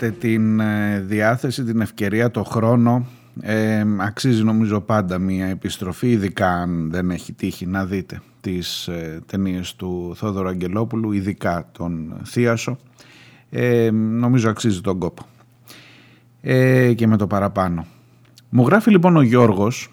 έχετε 0.01 0.19
την 0.19 0.61
ε, 0.61 1.01
διάθεση, 1.01 1.65
την 1.65 1.81
ευκαιρία, 1.81 2.31
το 2.31 2.43
χρόνο. 2.43 3.07
Ε, 3.41 3.85
αξίζει 3.99 4.45
νομίζω 4.45 4.81
πάντα 4.81 5.19
μια 5.19 5.47
επιστροφή 5.47 6.11
ειδικά 6.11 6.49
αν 6.49 6.91
δεν 6.91 7.11
έχει 7.11 7.33
τύχει. 7.33 7.67
Να 7.67 7.85
δείτε 7.85 8.21
τις 8.41 8.89
ε, 8.89 9.21
ταινίες 9.27 9.75
του 9.75 10.13
Θόδωρου 10.17 10.49
Αγγελόπουλου 10.49 11.13
ειδικά 11.13 11.69
τον 11.73 12.21
Θίασο. 12.25 12.79
Ε, 13.51 13.91
νομίζω 13.93 14.51
αξίζει 14.51 14.81
τον 14.81 14.99
κόπο. 14.99 15.27
Ε, 16.41 16.93
και 16.93 17.07
με 17.07 17.17
το 17.17 17.27
παραπάνω. 17.27 17.87
Μου 18.49 18.67
γράφει 18.67 18.91
λοιπόν 18.91 19.17
ο 19.17 19.23
Γιώργος 19.23 19.89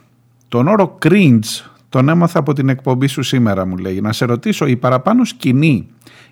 τον 0.48 0.68
όρο 0.68 0.98
cringe 1.02 1.70
τον 1.90 2.10
έμαθα 2.10 2.40
από 2.40 2.54
την 2.54 2.70
εκπομπή 2.70 3.08
σου 3.08 3.24
σήμερα 3.24 3.66
μου 3.66 3.78
λέει 3.78 4.02
να 4.02 4.12
σε 4.14 4.26
ρωτήσω 4.26 4.66
η 4.66 4.76
παραπάνω 4.76 5.26
σκηνή 5.26 5.88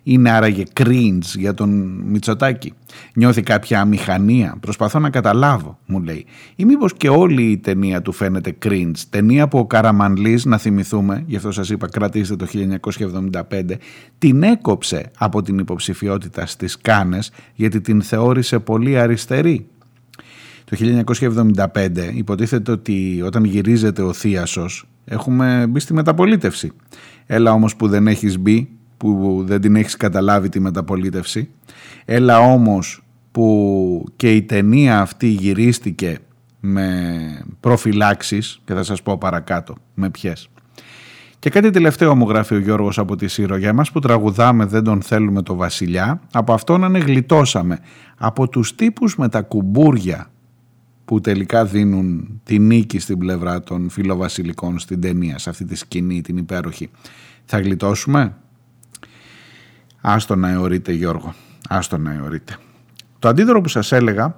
είναι 0.07 0.29
άραγε 0.31 0.63
cringe 0.79 1.35
για 1.35 1.53
τον 1.53 1.69
Μητσοτάκη; 2.05 2.73
Νιώθει 3.13 3.41
κάποια 3.41 3.81
αμηχανία; 3.81 4.57
Προσπαθώ 4.59 4.99
να 4.99 5.09
καταλάβω, 5.09 5.79
μου 5.85 6.01
λέει. 6.01 6.25
Ή 6.55 6.65
μήπως 6.65 6.93
και 6.93 7.09
όλη 7.09 7.43
η 7.43 7.57
ταινία 7.57 8.01
του 8.01 8.11
φαίνεται 8.11 8.57
cringe; 8.65 8.97
Ταινία 9.09 9.47
που 9.47 9.57
ο 9.57 9.65
Καραμανλής, 9.65 10.45
να 10.45 10.57
θυμηθούμε, 10.57 11.23
γι' 11.25 11.35
αυτό 11.35 11.51
σας 11.51 11.69
είπα 11.69 11.87
κρατήστε 11.87 12.35
το 12.35 12.45
1975, 12.45 13.77
την 14.17 14.43
έκοψε 14.43 15.11
από 15.17 15.41
την 15.41 15.59
υποψηφιότητα 15.59 16.45
στις 16.45 16.77
Κάνες 16.81 17.31
γιατί 17.53 17.81
την 17.81 18.01
θεώρησε 18.01 18.59
πολύ 18.59 18.99
αριστερή. 18.99 19.67
Το 20.65 20.77
1975 20.77 22.11
υποτίθεται 22.13 22.71
ότι 22.71 23.21
όταν 23.25 23.43
γυρίζεται 23.43 24.01
ο 24.01 24.13
Θίασος 24.13 24.87
έχουμε 25.05 25.67
μπει 25.69 25.79
στη 25.79 25.93
μεταπολίτευση. 25.93 26.71
Έλα 27.25 27.53
όμως 27.53 27.75
που 27.75 27.87
δεν 27.87 28.07
έχεις 28.07 28.39
μπει 28.39 28.69
που 28.97 29.41
δεν 29.45 29.61
την 29.61 29.75
έχεις 29.75 29.97
καταλάβει 29.97 30.49
τη 30.49 30.59
μεταπολίτευση. 30.59 31.49
Έλα 32.05 32.39
όμως 32.39 33.03
που 33.31 34.05
και 34.15 34.35
η 34.35 34.41
ταινία 34.41 35.01
αυτή 35.01 35.27
γυρίστηκε 35.27 36.17
με 36.59 37.45
προφυλάξεις 37.59 38.61
και 38.65 38.73
θα 38.73 38.83
σας 38.83 39.01
πω 39.01 39.17
παρακάτω 39.17 39.75
με 39.93 40.09
ποιες. 40.09 40.49
Και 41.39 41.49
κάτι 41.49 41.69
τελευταίο 41.69 42.15
μου 42.15 42.29
γράφει 42.29 42.53
ο 42.55 42.59
Γιώργος 42.59 42.97
από 42.99 43.15
τη 43.15 43.27
Σύρο. 43.27 43.57
Για 43.57 43.69
εμάς 43.69 43.91
που 43.91 43.99
τραγουδάμε 43.99 44.65
δεν 44.65 44.83
τον 44.83 45.01
θέλουμε 45.01 45.41
το 45.41 45.55
βασιλιά, 45.55 46.21
από 46.33 46.53
αυτόν 46.53 46.83
ανεγλιτώσαμε. 46.83 47.79
Από 48.17 48.49
τους 48.49 48.75
τύπους 48.75 49.17
με 49.17 49.29
τα 49.29 49.41
κουμπούρια 49.41 50.29
που 51.05 51.21
τελικά 51.21 51.65
δίνουν 51.65 52.39
τη 52.43 52.59
νίκη 52.59 52.99
στην 52.99 53.17
πλευρά 53.17 53.61
των 53.61 53.89
φιλοβασιλικών 53.89 54.79
στην 54.79 55.01
ταινία, 55.01 55.37
σε 55.37 55.49
αυτή 55.49 55.65
τη 55.65 55.75
σκηνή 55.75 56.21
την 56.21 56.37
υπέροχη. 56.37 56.89
Θα 57.45 57.59
γλιτώσουμε; 57.59 58.35
Άστο 60.01 60.35
να 60.35 60.49
αιωρείτε 60.49 60.91
Γιώργο, 60.91 61.33
άστο 61.69 61.97
να 61.97 62.13
αιωρείτε. 62.13 62.57
Το 63.19 63.27
αντίδωρο 63.27 63.61
που 63.61 63.69
σας 63.69 63.91
έλεγα 63.91 64.35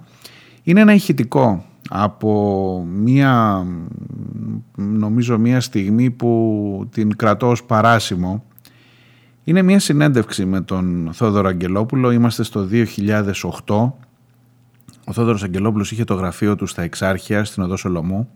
είναι 0.63 0.81
ένα 0.81 0.93
ηχητικό 0.93 1.65
από 1.89 2.87
μία, 2.93 3.65
νομίζω 4.75 5.37
μία 5.37 5.61
στιγμή 5.61 6.11
που 6.11 6.89
την 6.91 7.15
κρατώ 7.15 7.49
ως 7.49 7.63
παράσημο. 7.63 8.45
Είναι 9.43 9.61
μία 9.61 9.79
συνέντευξη 9.79 10.45
με 10.45 10.61
τον 10.61 11.09
Θόδωρο 11.13 11.47
Αγγελόπουλο, 11.47 12.11
είμαστε 12.11 12.43
στο 12.43 12.67
2008. 13.65 14.06
Ο 15.09 15.13
Θόδωρος 15.13 15.43
Αγγελόπουλος 15.43 15.91
είχε 15.91 16.03
το 16.03 16.13
γραφείο 16.13 16.55
του 16.55 16.65
στα 16.65 16.81
Εξάρχεια 16.81 17.43
στην 17.43 17.63
Οδό 17.63 17.75
Σολομού 17.75 18.29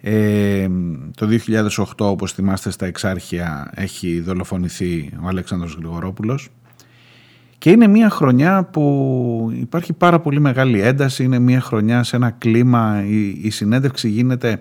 ε, 0.00 0.68
το 1.16 1.28
2008 1.46 1.84
όπως 1.96 2.32
θυμάστε 2.32 2.70
στα 2.70 2.86
Εξάρχεια 2.86 3.70
έχει 3.74 4.20
δολοφονηθεί 4.20 5.12
ο 5.22 5.28
Αλέξανδρος 5.28 5.74
Γρηγορόπουλος 5.74 6.48
και 7.58 7.70
είναι 7.70 7.86
μια 7.86 8.10
χρονιά 8.10 8.64
που 8.64 9.52
υπάρχει 9.54 9.92
πάρα 9.92 10.20
πολύ 10.20 10.40
μεγάλη 10.40 10.80
ένταση, 10.80 11.24
είναι 11.24 11.38
μια 11.38 11.60
χρονιά 11.60 12.02
σε 12.02 12.16
ένα 12.16 12.30
κλίμα, 12.30 13.04
η, 13.06 13.28
η 13.28 13.50
συνέντευξη 13.50 14.08
γίνεται 14.08 14.60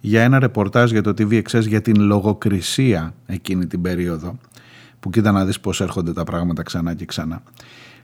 για 0.00 0.22
ένα 0.22 0.38
ρεπορτάζ 0.38 0.90
για 0.90 1.02
το 1.02 1.10
TVXS 1.10 1.66
για 1.66 1.80
την 1.80 2.00
λογοκρισία 2.00 3.14
εκείνη 3.26 3.66
την 3.66 3.82
περίοδο 3.82 4.38
που 5.00 5.10
κοίτα 5.10 5.32
να 5.32 5.44
δεις 5.44 5.60
πώς 5.60 5.80
έρχονται 5.80 6.12
τα 6.12 6.24
πράγματα 6.24 6.62
ξανά 6.62 6.94
και 6.94 7.04
ξανά. 7.04 7.42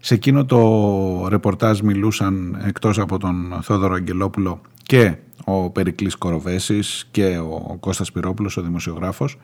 Σε 0.01 0.15
εκείνο 0.15 0.45
το 0.45 1.29
ρεπορτάζ 1.29 1.81
μιλούσαν 1.81 2.63
εκτός 2.67 2.99
από 2.99 3.19
τον 3.19 3.59
Θόδωρο 3.63 3.95
Αγγελόπουλο 3.95 4.61
και 4.83 5.17
ο 5.45 5.71
Περικλής 5.71 6.17
Κοροβέσης 6.17 7.09
και 7.11 7.39
ο 7.39 7.77
Κώστας 7.81 8.13
Πυρόπουλος, 8.13 8.57
ο 8.57 8.63
δημοσιογράφος 8.63 9.39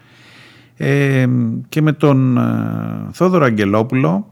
ε, 0.77 1.27
και 1.69 1.83
με 1.83 1.93
τον 1.93 2.37
ε, 2.37 3.09
Θόδωρο 3.13 3.45
Αγγελόπουλο 3.45 4.29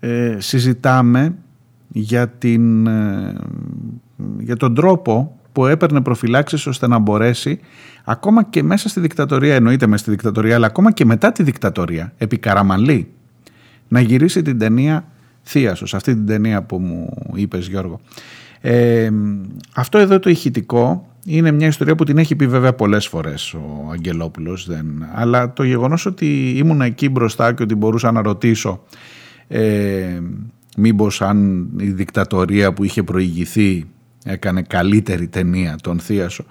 ε, 0.00 0.36
συζητάμε 0.38 1.34
για, 1.88 2.28
την, 2.28 2.86
ε, 2.86 3.34
για 4.38 4.56
τον 4.56 4.74
τρόπο 4.74 5.36
που 5.52 5.66
έπαιρνε 5.66 6.00
προφυλάξεις 6.00 6.66
ώστε 6.66 6.86
να 6.88 6.98
μπορέσει 6.98 7.60
ακόμα 8.04 8.44
και 8.44 8.62
μέσα 8.62 8.88
στη 8.88 9.00
δικτατορία, 9.00 9.54
εννοείται 9.54 9.86
μέσα 9.86 10.02
στη 10.02 10.10
δικτατορία, 10.10 10.54
αλλά 10.54 10.66
ακόμα 10.66 10.92
και 10.92 11.04
μετά 11.04 11.32
τη 11.32 11.42
δικτατορία, 11.42 12.12
επί 12.18 12.38
Καραμαλή, 12.38 13.08
να 13.88 14.00
γυρίσει 14.00 14.42
την 14.42 14.58
ταινία 14.58 15.04
Θίασος, 15.50 15.94
αυτή 15.94 16.14
την 16.14 16.26
ταινία 16.26 16.62
που 16.62 16.78
μου 16.78 17.12
είπες 17.34 17.68
Γιώργο. 17.68 18.00
Ε, 18.60 19.10
αυτό 19.74 19.98
εδώ 19.98 20.18
το 20.18 20.30
ηχητικό 20.30 21.06
είναι 21.24 21.50
μια 21.50 21.66
ιστορία 21.66 21.94
που 21.94 22.04
την 22.04 22.18
έχει 22.18 22.36
πει 22.36 22.46
βέβαια 22.46 22.72
πολλές 22.72 23.06
φορές 23.06 23.54
ο 23.54 23.88
Αγγελόπουλος 23.92 24.66
δεν, 24.66 24.86
αλλά 25.14 25.52
το 25.52 25.62
γεγονός 25.62 26.06
ότι 26.06 26.50
ήμουν 26.56 26.80
εκεί 26.80 27.08
μπροστά 27.08 27.52
και 27.52 27.62
ότι 27.62 27.74
μπορούσα 27.74 28.12
να 28.12 28.22
ρωτήσω 28.22 28.82
ε, 29.48 30.20
μήπως 30.76 31.22
αν 31.22 31.68
η 31.76 31.90
δικτατορία 31.90 32.72
που 32.72 32.84
είχε 32.84 33.02
προηγηθεί 33.02 33.86
έκανε 34.24 34.62
καλύτερη 34.62 35.26
ταινία 35.28 35.76
τον 35.82 35.98
Θίασο 35.98 36.44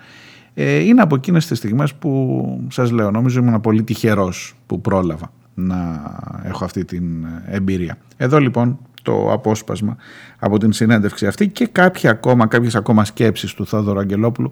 ε, 0.53 0.79
είναι 0.79 1.01
από 1.01 1.15
εκείνες 1.15 1.47
τις 1.47 1.57
στιγμές 1.57 1.93
που 1.93 2.67
σας 2.71 2.91
λέω 2.91 3.11
νομίζω 3.11 3.39
ήμουν 3.39 3.61
πολύ 3.61 3.83
τυχερός 3.83 4.55
που 4.65 4.81
πρόλαβα 4.81 5.31
να 5.59 6.01
έχω 6.43 6.65
αυτή 6.65 6.85
την 6.85 7.25
εμπειρία. 7.45 7.97
Εδώ 8.17 8.39
λοιπόν 8.39 8.79
το 9.01 9.31
απόσπασμα 9.31 9.97
από 10.39 10.57
την 10.57 10.71
συνέντευξη 10.71 11.27
αυτή 11.27 11.47
και 11.47 11.67
κάποια 11.67 12.09
ακόμα, 12.09 12.47
κάποιες 12.47 12.75
ακόμα 12.75 13.05
σκέψεις 13.05 13.53
του 13.53 13.65
Θόδωρου 13.65 13.99
Αγγελόπουλου 13.99 14.51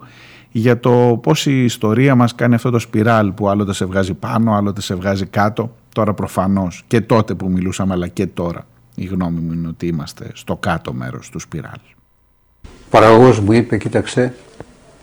για 0.51 0.79
το 0.79 1.19
πώς 1.23 1.45
η 1.45 1.63
ιστορία 1.63 2.15
μας 2.15 2.35
κάνει 2.35 2.55
αυτό 2.55 2.69
το 2.69 2.79
σπιράλ 2.79 3.31
που 3.31 3.49
άλλοτε 3.49 3.73
σε 3.73 3.85
βγάζει 3.85 4.13
πάνω, 4.13 4.55
άλλοτε 4.55 4.81
σε 4.81 4.95
βγάζει 4.95 5.25
κάτω. 5.25 5.75
Τώρα 5.93 6.13
προφανώς 6.13 6.83
και 6.87 7.01
τότε 7.01 7.33
που 7.33 7.49
μιλούσαμε 7.49 7.93
αλλά 7.93 8.07
και 8.07 8.27
τώρα 8.27 8.65
η 8.95 9.05
γνώμη 9.05 9.39
μου 9.39 9.51
είναι 9.51 9.67
ότι 9.67 9.87
είμαστε 9.87 10.29
στο 10.33 10.55
κάτω 10.55 10.93
μέρος 10.93 11.29
του 11.29 11.39
σπιράλ. 11.39 11.79
Ο 12.63 12.89
παραγωγός 12.89 13.39
μου 13.39 13.51
είπε, 13.51 13.77
κοίταξε, 13.77 14.33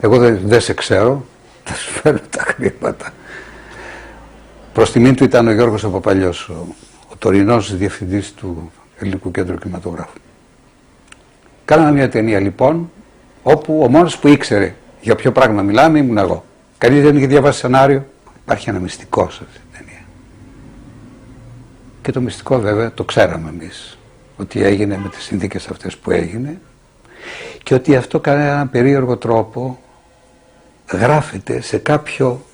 εγώ 0.01 0.19
δεν, 0.19 0.39
δεν 0.45 0.61
σε 0.61 0.75
ξέρω, 0.75 1.27
θα 1.65 1.75
σου 1.75 1.91
φέρω 1.91 2.19
τα 2.31 2.43
χρήματα. 2.43 3.13
Προς 4.73 4.93
τιμήν 4.93 5.15
του 5.15 5.25
ήταν 5.25 5.47
ο 5.47 5.53
Γιώργος 5.53 5.85
από 5.85 6.01
παλιός, 6.01 6.49
ο, 6.49 6.67
ο 7.09 7.17
τωρινός 7.19 7.77
διευθυντής 7.77 8.35
του 8.35 8.73
Ελληνικού 8.99 9.31
Κέντρου 9.31 9.57
Κινηματογράφου. 9.57 10.19
Κάναμε 11.65 11.93
μια 11.93 12.09
ταινία 12.09 12.41
λοιπόν, 12.41 12.91
όπου 13.43 13.83
ο 13.83 13.89
μόνος 13.89 14.19
που 14.19 14.29
ήξερε 14.29 14.75
για 15.01 15.15
ποιο 15.15 15.33
πράγμα 15.33 15.63
μιλάμε 15.63 15.99
ήμουν 15.99 16.19
εγώ. 16.19 16.45
Κανείς 16.79 17.03
δεν 17.03 17.17
είχε 17.17 17.27
διαβάσει 17.27 17.59
σενάριο. 17.59 18.07
Υπάρχει 18.43 18.69
ένα 18.69 18.79
μυστικό 18.79 19.31
σε 19.31 19.41
αυτή 19.47 19.59
την 19.59 19.79
ταινία. 19.79 20.05
Και 22.03 22.13
το 22.13 22.21
μυστικό 22.21 22.59
βέβαια 22.59 22.93
το 22.93 23.05
ξέραμε 23.05 23.49
εμείς. 23.49 23.99
Ότι 24.37 24.63
έγινε 24.63 24.99
με 25.03 25.09
τις 25.09 25.23
συνθήκες 25.23 25.69
αυτές 25.69 25.97
που 25.97 26.11
έγινε 26.11 26.61
και 27.63 27.75
ότι 27.75 27.97
αυτό 27.97 28.21
κατά 28.21 28.41
έναν 28.41 28.71
περίεργο 28.71 29.17
τρόπο 29.17 29.79
γράφεται 30.93 31.61
σε 31.61 31.79
κάποιο 31.79 32.45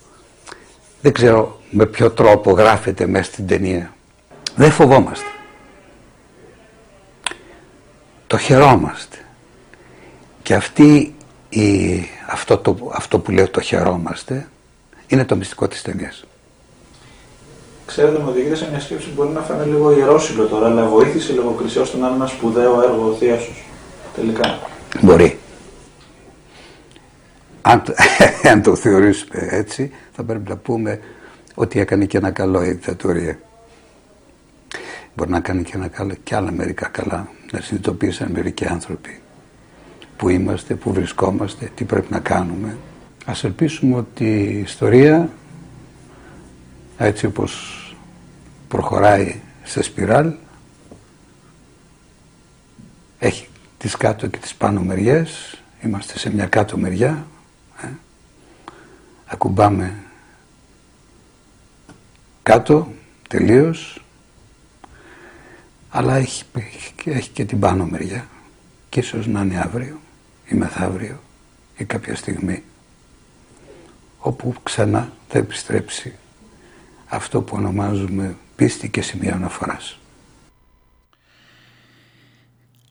δεν 1.01 1.13
ξέρω 1.13 1.61
με 1.71 1.87
ποιο 1.87 2.11
τρόπο 2.11 2.51
γράφεται 2.51 3.07
μέσα 3.07 3.33
στην 3.33 3.47
ταινία. 3.47 3.95
Δεν 4.57 4.71
φοβόμαστε. 4.71 5.27
Το 8.27 8.39
χαιρόμαστε. 8.39 9.17
Και 10.43 10.55
αυτή 10.55 11.15
η, 11.49 12.01
αυτό, 12.27 12.59
το, 12.59 12.91
αυτό 12.93 13.19
που 13.19 13.31
λέω 13.31 13.49
το 13.49 13.61
χαιρόμαστε 13.61 14.49
είναι 15.07 15.25
το 15.25 15.37
μυστικό 15.37 15.69
της 15.69 15.83
ταινίας. 15.83 16.25
Ξέρετε, 17.87 18.19
μου 18.19 18.27
οδηγείτε 18.29 18.55
σε 18.55 18.69
μια 18.71 18.81
σκέψη 18.81 19.09
που 19.09 19.13
μπορεί 19.15 19.29
να 19.35 19.41
φανεί 19.41 19.71
λίγο 19.71 19.93
ιερόσιλο 19.93 20.47
τώρα, 20.47 20.67
αλλά 20.67 20.87
βοήθησε 20.87 21.33
η 21.33 21.35
λογοκρισία 21.35 21.81
ώστε 21.81 21.97
να 21.97 22.07
είναι 22.07 22.17
ένα 22.17 22.27
σπουδαίο 22.27 22.83
έργο 22.83 23.09
ο 23.09 23.13
Θίασος. 23.13 23.65
Τελικά. 24.15 24.59
Μπορεί. 25.01 25.38
Αν, 27.68 27.83
το- 27.83 27.94
αν 28.52 28.62
το 28.62 28.76
θεωρήσουμε 28.76 29.46
έτσι, 29.50 29.90
θα 30.12 30.24
πρέπει 30.24 30.48
να 30.48 30.57
πούμε 30.57 31.00
ότι 31.54 31.81
έκανε 31.81 32.04
και 32.04 32.16
ένα 32.16 32.31
καλό 32.31 32.64
η 32.64 32.70
δικτατορία. 32.70 33.38
Μπορεί 35.16 35.31
να 35.31 35.40
κάνει 35.40 35.62
και, 35.62 35.72
ένα 35.74 35.88
καλό, 35.88 36.14
και 36.22 36.35
άλλα 36.35 36.52
μερικά 36.52 36.88
καλά, 36.88 37.28
να 37.52 37.61
συνειδητοποιήσουν 37.61 38.31
μερικοί 38.31 38.66
άνθρωποι 38.66 39.20
που 40.16 40.28
είμαστε, 40.28 40.74
που 40.74 40.92
βρισκόμαστε, 40.92 41.70
τι 41.74 41.85
πρέπει 41.85 42.07
να 42.11 42.18
κάνουμε. 42.18 42.76
Ας 43.24 43.44
ελπίσουμε 43.44 43.96
ότι 43.96 44.24
η 44.42 44.59
ιστορία, 44.59 45.31
έτσι 46.98 47.26
όπως 47.26 47.83
προχωράει 48.68 49.40
σε 49.62 49.83
σπιράλ, 49.83 50.33
έχει 53.18 53.48
τις 53.78 53.96
κάτω 53.96 54.26
και 54.26 54.38
τις 54.38 54.54
πάνω 54.54 54.81
μεριές, 54.81 55.59
είμαστε 55.85 56.18
σε 56.18 56.35
μια 56.35 56.46
κάτω 56.46 56.76
μεριά, 56.78 57.26
ε. 57.37 57.38
Ακουμπάμε. 59.29 59.95
Κάτω 62.43 62.93
τελείως, 63.29 64.03
αλλά 65.88 66.17
έχει, 66.17 66.45
έχει, 66.55 66.95
έχει 67.05 67.31
και 67.31 67.45
την 67.45 67.59
πάνω 67.59 67.87
μεριά. 67.87 68.29
Και 68.88 69.01
ίσως 69.01 69.27
να 69.27 69.41
είναι 69.41 69.59
αύριο 69.59 70.01
ή 70.47 70.55
μεθαύριο 70.55 71.21
ή 71.77 71.85
κάποια 71.85 72.14
στιγμή 72.14 72.62
όπου 74.19 74.55
ξανά 74.62 75.12
θα 75.29 75.38
επιστρέψει 75.38 76.14
αυτό 77.07 77.43
που 77.43 77.57
ονομάζουμε 77.57 78.37
πίστη 78.57 78.91
και 78.91 79.03
σημείο 79.03 79.35
αναφοράς. 79.35 79.99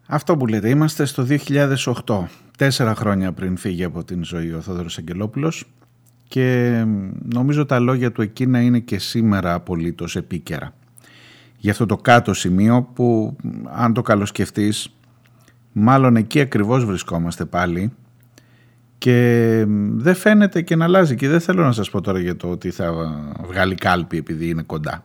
Αυτό 0.06 0.38
που 0.38 0.48
λέτε, 0.48 0.70
είμαστε 0.70 1.06
στο 1.06 1.28
2008, 2.06 2.26
τέσσερα 2.58 2.96
χρόνια 2.96 3.32
πριν 3.32 3.58
φύγει 3.58 3.84
από 3.84 4.04
την 4.04 4.24
ζωή 4.24 4.54
ο 4.54 4.62
Θόδωρος 4.62 4.98
Αγγελόπουλος 4.98 5.66
και 6.28 6.84
νομίζω 7.34 7.66
τα 7.66 7.80
λόγια 7.80 8.12
του 8.12 8.22
εκείνα 8.22 8.62
είναι 8.62 8.80
και 8.80 9.00
σήμερα 9.00 9.54
απολύτως 9.54 10.16
επίκαιρα. 10.16 10.74
Για 11.58 11.72
αυτό 11.72 11.86
το 11.86 11.98
κάτω 11.98 12.34
σημείο 12.34 12.90
που 12.94 13.36
αν 13.74 13.94
το 13.94 14.02
καλοσκεφτείς 14.02 14.96
μάλλον 15.72 16.16
εκεί 16.16 16.40
ακριβώς 16.40 16.86
βρισκόμαστε 16.86 17.46
πάλι 17.46 17.94
και 18.98 19.66
δεν 19.94 20.16
φαίνεται 20.16 20.62
και 20.62 20.76
να 20.76 20.86
αλλάζει 20.86 21.16
και 21.16 21.30
δεν 21.30 21.40
θέλω 21.40 21.64
να 21.64 21.72
σας 21.72 21.90
πω 21.90 22.02
τώρα 22.02 22.20
για 22.20 22.36
το 22.36 22.50
ότι 22.50 22.72
θα 22.72 22.94
βγάλει 23.48 23.76
κάλπη 23.76 24.18
επειδή 24.18 24.50
είναι 24.50 24.62
κοντά. 24.62 25.04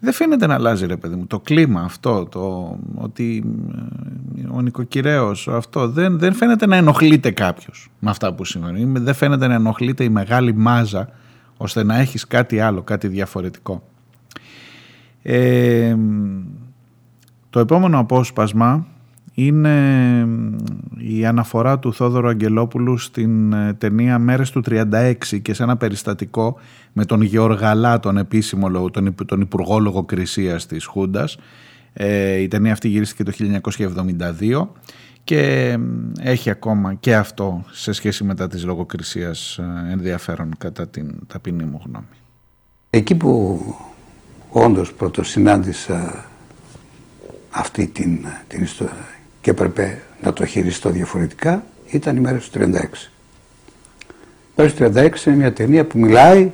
Δεν 0.00 0.12
φαίνεται 0.12 0.46
να 0.46 0.54
αλλάζει 0.54 0.86
ρε 0.86 0.96
παιδί 0.96 1.14
μου 1.14 1.26
το 1.26 1.40
κλίμα 1.40 1.80
αυτό, 1.80 2.26
το 2.26 2.76
ότι 2.94 3.44
ε, 4.36 4.46
ο 4.50 4.60
νοικοκυρέος 4.60 5.48
αυτό 5.48 5.88
δεν, 5.88 6.18
δεν 6.18 6.34
φαίνεται 6.34 6.66
να 6.66 6.76
ενοχλείται 6.76 7.30
κάποιος 7.30 7.90
με 7.98 8.10
αυτά 8.10 8.34
που 8.34 8.44
συμβαίνουν. 8.44 9.04
Δεν 9.04 9.14
φαίνεται 9.14 9.46
να 9.46 9.54
ενοχλείται 9.54 10.04
η 10.04 10.08
μεγάλη 10.08 10.54
μάζα 10.54 11.08
ώστε 11.56 11.82
να 11.82 11.98
έχεις 11.98 12.26
κάτι 12.26 12.60
άλλο, 12.60 12.82
κάτι 12.82 13.08
διαφορετικό. 13.08 13.82
Ε, 15.22 15.96
το 17.50 17.60
επόμενο 17.60 17.98
απόσπασμα 17.98 18.86
είναι 19.38 20.28
η 20.98 21.26
αναφορά 21.26 21.78
του 21.78 21.94
Θόδωρου 21.94 22.28
Αγγελόπουλου 22.28 22.98
στην 22.98 23.52
ε, 23.52 23.72
ταινία 23.72 24.18
«Μέρες 24.18 24.50
του 24.50 24.62
36» 24.68 25.14
και 25.42 25.54
σε 25.54 25.62
ένα 25.62 25.76
περιστατικό 25.76 26.56
με 26.92 27.04
τον 27.04 27.22
Γεωργαλά, 27.22 28.00
τον 28.00 28.16
επίσημο 28.16 28.68
λόγο, 28.68 28.90
τον, 28.90 29.14
τον 29.26 29.40
Υπουργό 29.40 29.78
Λογοκρισίας 29.78 30.66
της 30.66 30.84
Χούντας. 30.84 31.38
Ε, 31.92 32.36
η 32.36 32.48
ταινία 32.48 32.72
αυτή 32.72 32.88
γυρίστηκε 32.88 33.22
το 33.22 33.32
1972 34.40 34.68
και 35.24 35.76
έχει 36.20 36.50
ακόμα 36.50 36.94
και 36.94 37.16
αυτό 37.16 37.64
σε 37.70 37.92
σχέση 37.92 38.24
με 38.24 38.34
τα 38.34 38.48
της 38.48 38.64
λογοκρισίας 38.64 39.58
ε, 39.58 39.92
ενδιαφέρον 39.92 40.54
κατά 40.58 40.88
την 40.88 41.14
ταπεινή 41.26 41.64
μου 41.64 41.80
γνώμη. 41.86 42.06
Εκεί 42.90 43.14
που 43.14 43.60
όντως 44.50 44.92
πρωτοσυνάντησα 44.92 46.24
αυτή 47.50 47.86
την, 47.86 48.26
την 48.48 48.62
ιστορία 48.62 49.17
και 49.40 49.50
έπρεπε 49.50 50.02
να 50.22 50.32
το 50.32 50.44
χειριστώ 50.44 50.90
διαφορετικά 50.90 51.64
ήταν 51.90 52.16
η 52.16 52.20
μέρα 52.20 52.38
του 52.38 52.48
36. 52.54 52.60
Η 52.60 52.68
μέρα 54.54 54.70
του 54.72 54.92
36 54.98 55.26
είναι 55.26 55.36
μια 55.36 55.52
ταινία 55.52 55.84
που 55.84 55.98
μιλάει 55.98 56.50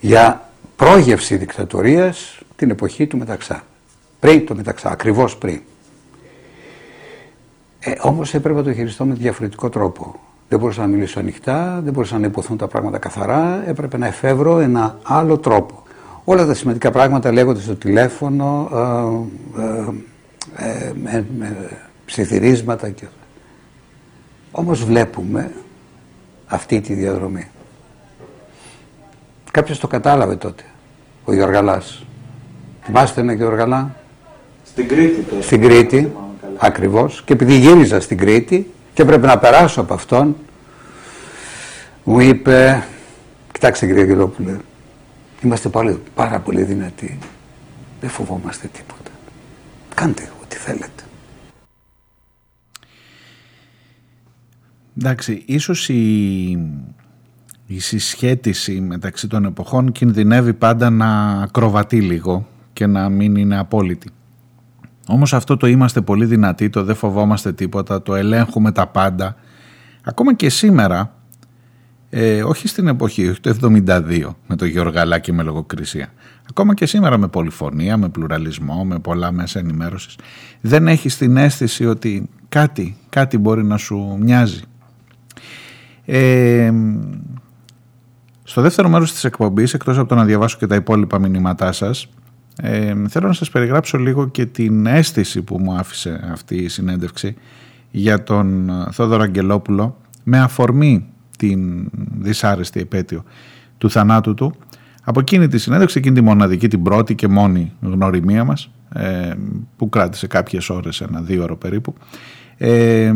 για 0.00 0.50
πρόγευση 0.76 1.36
δικτατορίας 1.36 2.40
την 2.56 2.70
εποχή 2.70 3.06
του 3.06 3.18
Μεταξά. 3.18 3.62
Πριν 4.20 4.46
το 4.46 4.54
Μεταξά, 4.54 4.90
ακριβώς 4.90 5.36
πριν. 5.36 5.60
Ε, 7.80 7.92
όμως 8.00 8.34
έπρεπε 8.34 8.58
να 8.58 8.64
το 8.64 8.72
χειριστώ 8.72 9.04
με 9.04 9.14
διαφορετικό 9.14 9.68
τρόπο. 9.68 10.20
Δεν 10.48 10.58
μπορούσα 10.58 10.80
να 10.80 10.86
μιλήσω 10.86 11.20
ανοιχτά, 11.20 11.80
δεν 11.84 11.92
μπορούσα 11.92 12.18
να 12.18 12.26
υποθούν 12.26 12.56
τα 12.56 12.66
πράγματα 12.66 12.98
καθαρά, 12.98 13.62
έπρεπε 13.66 13.98
να 13.98 14.06
εφεύρω 14.06 14.58
ένα 14.58 14.98
άλλο 15.02 15.38
τρόπο. 15.38 15.82
Όλα 16.24 16.46
τα 16.46 16.54
σημαντικά 16.54 16.90
πράγματα 16.90 17.32
λέγονται 17.32 17.60
στο 17.60 17.76
τηλέφωνο, 17.76 18.68
ε, 19.56 19.62
ε, 19.62 19.84
ε, 20.56 20.92
με, 21.02 21.26
με 21.38 21.70
ψιθυρίσματα 22.04 22.90
και... 22.90 23.04
Όμως 24.50 24.84
βλέπουμε 24.84 25.52
αυτή 26.46 26.80
τη 26.80 26.94
διαδρομή. 26.94 27.48
Κάποιος 29.50 29.78
το 29.78 29.86
κατάλαβε 29.86 30.36
τότε, 30.36 30.62
ο 31.24 31.32
Γιωργαλάς. 31.32 32.04
Θυμάστε 32.82 33.20
ένα 33.20 33.32
Γιωργαλά; 33.32 33.94
Στην 34.64 34.88
Κρήτη 34.88 35.20
το 35.20 35.42
Στην 35.42 35.62
Κρήτη, 35.62 36.12
ακριβώς. 36.58 37.22
Και 37.24 37.32
επειδή 37.32 37.58
γύριζα 37.58 38.00
στην 38.00 38.18
Κρήτη 38.18 38.70
και 38.94 39.04
πρέπει 39.04 39.26
να 39.26 39.38
περάσω 39.38 39.80
από 39.80 39.94
αυτόν, 39.94 40.36
μου 42.04 42.20
είπε, 42.20 42.84
κοιτάξτε 43.52 43.86
κύριε 43.86 44.04
Γελόπουλε, 44.04 44.56
είμαστε 45.42 45.68
πάλι 45.68 46.02
πάρα 46.14 46.38
πολύ 46.38 46.62
δυνατοί. 46.62 47.18
Δεν 48.00 48.10
φοβόμαστε 48.10 48.68
τίποτα. 48.72 48.99
Κάντε 50.00 50.30
ό,τι 50.42 50.56
θέλετε. 50.56 51.02
Εντάξει, 54.98 55.42
ίσως 55.46 55.88
η, 55.88 56.50
η 57.66 57.78
συσχέτιση 57.78 58.80
μεταξύ 58.80 59.28
των 59.28 59.44
εποχών 59.44 59.92
κινδυνεύει 59.92 60.54
πάντα 60.54 60.90
να 60.90 61.30
ακροβατεί 61.42 62.00
λίγο 62.00 62.46
και 62.72 62.86
να 62.86 63.08
μην 63.08 63.36
είναι 63.36 63.58
απόλυτη. 63.58 64.10
Όμως 65.06 65.32
αυτό 65.34 65.56
το 65.56 65.66
είμαστε 65.66 66.00
πολύ 66.00 66.24
δυνατοί, 66.24 66.70
το 66.70 66.84
δεν 66.84 66.94
φοβόμαστε 66.94 67.52
τίποτα, 67.52 68.02
το 68.02 68.14
ελέγχουμε 68.14 68.72
τα 68.72 68.86
πάντα. 68.86 69.36
Ακόμα 70.04 70.34
και 70.34 70.50
σήμερα, 70.50 71.14
ε, 72.10 72.42
όχι 72.42 72.68
στην 72.68 72.86
εποχή, 72.86 73.28
όχι 73.28 73.40
το 73.40 73.56
72 73.62 74.34
με 74.46 74.56
το 74.56 74.64
Γιωργαλάκι 74.64 75.32
με 75.32 75.42
λογοκρισία. 75.42 76.12
Ακόμα 76.50 76.74
και 76.74 76.86
σήμερα 76.86 77.18
με 77.18 77.28
πολυφωνία, 77.28 77.96
με 77.96 78.08
πλουραλισμό, 78.08 78.84
με 78.84 78.98
πολλά 78.98 79.32
μέσα 79.32 79.58
ενημέρωσης. 79.58 80.16
Δεν 80.60 80.88
έχεις 80.88 81.16
την 81.16 81.36
αίσθηση 81.36 81.86
ότι 81.86 82.28
κάτι, 82.48 82.96
κάτι 83.08 83.38
μπορεί 83.38 83.64
να 83.64 83.76
σου 83.76 84.16
μοιάζει. 84.20 84.60
Ε, 86.04 86.72
στο 88.42 88.60
δεύτερο 88.60 88.88
μέρος 88.88 89.12
της 89.12 89.24
εκπομπής, 89.24 89.74
εκτός 89.74 89.98
από 89.98 90.08
το 90.08 90.14
να 90.14 90.24
διαβάσω 90.24 90.58
και 90.58 90.66
τα 90.66 90.74
υπόλοιπα 90.74 91.18
μηνύματά 91.18 91.72
σας, 91.72 92.08
ε, 92.56 92.94
θέλω 93.08 93.26
να 93.26 93.32
σας 93.32 93.50
περιγράψω 93.50 93.98
λίγο 93.98 94.28
και 94.28 94.46
την 94.46 94.86
αίσθηση 94.86 95.42
που 95.42 95.58
μου 95.58 95.74
άφησε 95.74 96.28
αυτή 96.32 96.56
η 96.56 96.68
συνέντευξη 96.68 97.36
για 97.90 98.22
τον 98.22 98.70
Θόδωρο 98.92 99.22
Αγγελόπουλο 99.22 99.96
με 100.24 100.40
αφορμή 100.40 101.06
την 101.38 101.90
δυσάρεστη 102.18 102.80
επέτειο 102.80 103.24
του 103.78 103.90
θανάτου 103.90 104.34
του. 104.34 104.54
Από 105.10 105.20
εκείνη 105.20 105.48
τη 105.48 105.58
συνέντευξη, 105.58 105.98
εκείνη 105.98 106.14
τη 106.14 106.20
μοναδική, 106.20 106.68
την 106.68 106.82
πρώτη 106.82 107.14
και 107.14 107.28
μόνη 107.28 107.72
γνωριμία 107.80 108.44
μας, 108.44 108.70
ε, 108.94 109.32
που 109.76 109.88
κράτησε 109.88 110.26
κάποιες 110.26 110.70
ώρες, 110.70 111.00
ένα 111.00 111.20
δύο 111.20 111.42
ώρο 111.42 111.56
περίπου, 111.56 111.94
ε, 112.56 113.12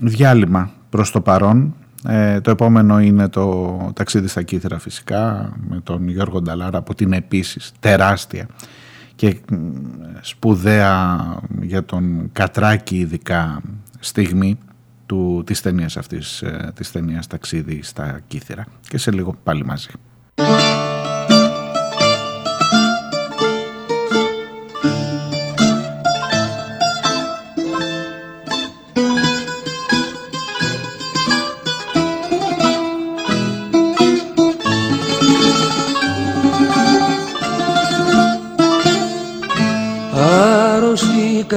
διάλειμμα 0.00 0.70
προς 0.90 1.10
το 1.10 1.20
παρόν 1.20 1.74
ε, 2.08 2.40
το 2.40 2.50
επόμενο 2.50 3.00
είναι 3.00 3.28
το 3.28 3.76
ταξίδι 3.94 4.28
στα 4.28 4.42
Κύθρα 4.42 4.78
φυσικά 4.78 5.52
με 5.68 5.80
τον 5.82 6.08
Γιώργο 6.08 6.40
Νταλάρα 6.40 6.78
από 6.78 6.94
την 6.94 7.12
επίσης 7.12 7.72
τεράστια 7.80 8.46
και 9.14 9.36
σπουδαία 10.20 11.18
για 11.60 11.84
τον 11.84 12.28
Κατράκη 12.32 12.96
ειδικά 12.98 13.60
στιγμή 13.98 14.58
του, 15.06 15.42
της 15.46 15.60
ταινίας 15.60 15.96
αυτής, 15.96 16.42
ε, 16.42 16.72
της 16.74 16.90
ταινίας 16.90 17.26
«Ταξίδι 17.26 17.82
στα 17.82 18.20
Κύθρα» 18.26 18.66
και 18.88 18.98
σε 18.98 19.10
λίγο 19.10 19.36
πάλι 19.42 19.64
μαζί. 19.64 19.88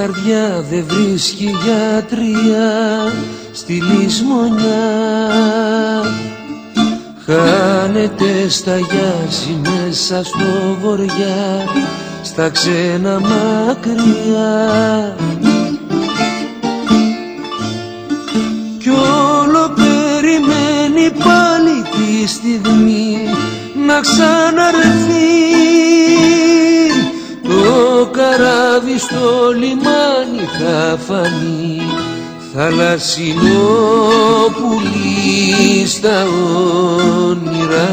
Καρδιά 0.01 0.65
δεν 0.69 0.83
βρίσκει 0.87 1.49
γιατρία 1.63 3.11
στη 3.51 3.73
λησμονιά. 3.73 4.83
Χάνεται 7.25 8.49
στα 8.49 8.77
γιάση 8.77 9.59
μέσα 9.63 10.23
στο 10.23 10.77
βοριά 10.81 11.65
στα 12.23 12.49
ξένα 12.49 13.19
μακριά. 13.19 15.15
Κι 18.79 18.89
όλο 18.89 19.73
περιμένει 19.75 21.11
πάλι 21.11 21.81
τη 21.91 22.27
στιγμή 22.27 23.17
να 23.87 23.99
ξαναρθεί 23.99 25.80
το 27.71 28.05
καράβι 28.11 28.97
στο 28.97 29.51
λιμάνι 29.51 30.45
θα 30.59 30.97
φανεί 31.07 31.81
θαλασσινό 32.53 33.69
πουλί 34.55 35.87
στα 35.87 36.23
όνειρά 37.27 37.90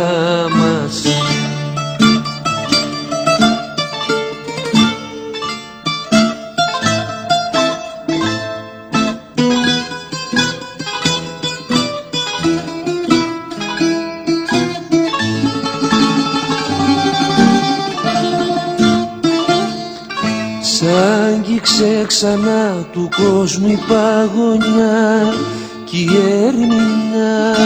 του 23.09 23.23
κόσμου 23.23 23.69
η 23.69 23.79
παγωνιά 23.89 25.35
κι 25.85 25.99
η 25.99 26.17
έρμηνα. 26.47 27.57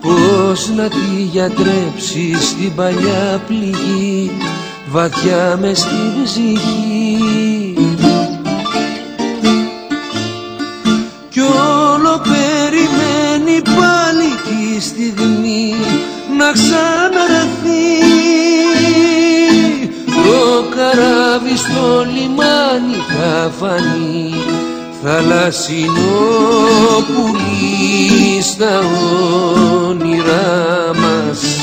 Πώς 0.00 0.70
να 0.76 0.88
τη 0.88 1.22
γιατρέψεις 1.32 2.48
στην 2.48 2.74
παλιά 2.74 3.42
πληγή 3.46 4.30
βαθιά 4.90 5.58
μες 5.60 5.78
στην 5.78 6.24
ψυχή. 6.24 7.76
Κι 11.30 11.40
όλο 11.40 12.22
περιμένει 12.22 13.62
πάλι 13.62 14.28
τη 14.44 14.80
στιγμή 14.80 15.74
να 16.38 16.52
ξαναρθεί 16.52 17.63
φανεί 23.58 24.34
θαλασσινό 25.02 25.92
πουλί 27.06 28.42
στα 28.42 28.80
όνειρά 29.88 30.90
μας 30.94 31.53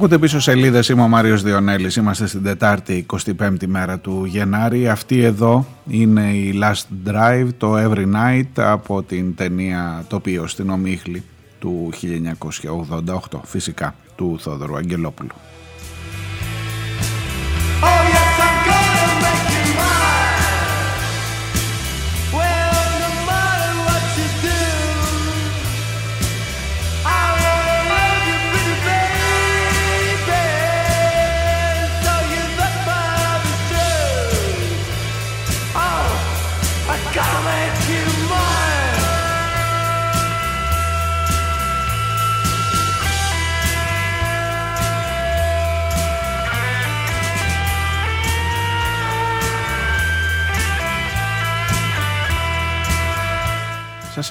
Ακούτε 0.00 0.18
πίσω 0.18 0.40
σελίδες, 0.40 0.88
είμαι 0.88 1.02
ο 1.02 1.08
Μάριος 1.08 1.42
Διονέλης, 1.42 1.96
είμαστε 1.96 2.26
στην 2.26 2.42
Τετάρτη 2.42 3.06
25η 3.12 3.66
μέρα 3.66 3.98
του 3.98 4.24
Γενάρη. 4.24 4.88
Αυτή 4.88 5.20
εδώ 5.20 5.66
είναι 5.88 6.30
η 6.30 6.60
Last 6.62 7.10
Drive, 7.10 7.48
το 7.58 7.74
Every 7.76 8.06
Night 8.14 8.48
από 8.54 9.02
την 9.02 9.34
ταινία 9.34 10.04
τοπίο 10.08 10.46
στην 10.46 10.70
Ομίχλη 10.70 11.22
του 11.58 11.92
1988, 13.30 13.40
φυσικά, 13.44 13.94
του 14.16 14.36
Θόδωρου 14.40 14.76
Αγγελόπουλου. 14.76 15.34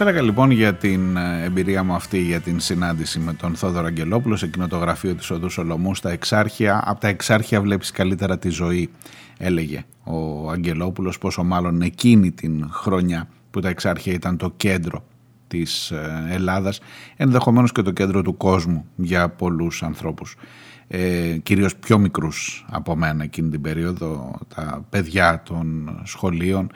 Έλεγα 0.04 0.22
λοιπόν 0.22 0.52
για 0.52 0.74
την 0.74 1.18
ε, 1.18 1.44
εμπειρία 1.44 1.84
μου 1.84 1.94
αυτή 1.94 2.20
για 2.20 2.40
την 2.40 2.60
συνάντηση 2.60 3.20
με 3.20 3.34
τον 3.34 3.56
Θόδωρο 3.56 3.86
Αγγελόπουλο 3.86 4.36
σε 4.36 4.46
εκείνο 4.46 4.68
το 4.68 4.78
γραφείο 4.78 5.16
της 5.16 5.30
Οδού 5.30 5.50
Σολομού 5.50 5.96
στα 5.96 6.10
Εξάρχεια. 6.12 6.84
Από 6.86 7.00
τα 7.00 7.08
Εξάρχεια 7.08 7.62
βλέπεις 7.62 7.92
καλύτερα 7.92 8.40
τη 8.40 8.50
ζωή, 8.50 8.90
έλεγε 9.38 9.84
ο 10.04 10.50
Αγγελόπουλος, 10.50 11.18
πόσο 11.18 11.44
μάλλον 11.44 11.82
εκείνη 11.82 12.32
την 12.32 12.70
χρονιά 12.72 13.28
που 13.52 13.60
τα 13.60 13.70
Εξάρχεια 13.70 14.14
ήταν 14.14 14.38
το 14.38 14.54
κέντρο 14.58 15.04
της 15.48 15.92
ε, 15.92 16.28
Ελλάδας, 16.30 16.80
ενδεχομένως 17.16 17.72
και 17.72 17.82
το 17.82 17.92
κέντρο 17.92 18.22
του 18.22 18.38
κόσμου 18.38 18.86
για 18.96 19.30
πολλούς 19.30 19.84
ανθρώπους. 19.84 20.36
Ε, 20.88 21.38
κυρίως 21.44 21.76
πιο 21.76 21.98
μικρούς 21.98 22.66
από 22.70 22.96
μένα 22.96 23.24
εκείνη 23.24 23.50
την 23.50 23.62
περίοδο, 23.62 24.40
τα 24.56 24.86
παιδιά 24.90 25.42
των 25.46 26.00
σχολείων, 26.04 26.72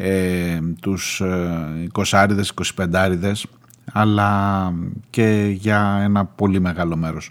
ε, 0.00 0.58
τους 0.80 1.22
20άριδες, 1.92 2.48
25άριδες 2.76 3.42
αλλά 3.92 4.72
και 5.10 5.54
για 5.58 6.00
ένα 6.02 6.24
πολύ 6.24 6.60
μεγάλο 6.60 6.96
μέρος 6.96 7.30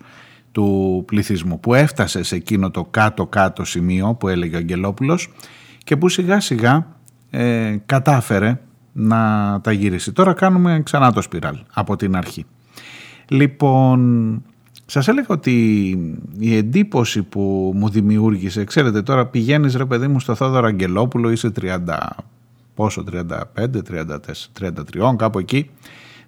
του 0.51 1.03
πληθυσμού 1.05 1.59
που 1.59 1.73
έφτασε 1.73 2.23
σε 2.23 2.35
εκείνο 2.35 2.71
το 2.71 2.85
κάτω-κάτω 2.85 3.63
σημείο 3.63 4.13
που 4.13 4.27
έλεγε 4.27 4.55
ο 4.55 4.57
Αγγελόπουλος 4.57 5.29
και 5.83 5.97
που 5.97 6.09
σιγά 6.09 6.39
σιγά 6.39 6.87
ε, 7.29 7.75
κατάφερε 7.85 8.59
να 8.93 9.19
τα 9.63 9.71
γυρίσει. 9.71 10.11
Τώρα 10.11 10.33
κάνουμε 10.33 10.81
ξανά 10.83 11.11
το 11.11 11.21
σπιράλ 11.21 11.57
από 11.73 11.95
την 11.95 12.15
αρχή. 12.15 12.45
Λοιπόν, 13.27 14.41
σας 14.85 15.07
έλεγα 15.07 15.27
ότι 15.29 15.89
η 16.39 16.55
εντύπωση 16.55 17.23
που 17.23 17.71
μου 17.75 17.89
δημιούργησε, 17.89 18.63
ξέρετε 18.63 19.01
τώρα 19.01 19.25
πηγαίνεις 19.25 19.75
ρε 19.75 19.85
παιδί 19.85 20.07
μου 20.07 20.19
στο 20.19 20.35
Θόδωρο 20.35 20.67
Αγγελόπουλο, 20.67 21.31
είσαι 21.31 21.51
30 21.61 21.77
πόσο, 22.77 23.03
35, 23.11 23.81
34, 23.89 24.05
33, 24.59 25.15
κάπου 25.15 25.39
εκεί. 25.39 25.69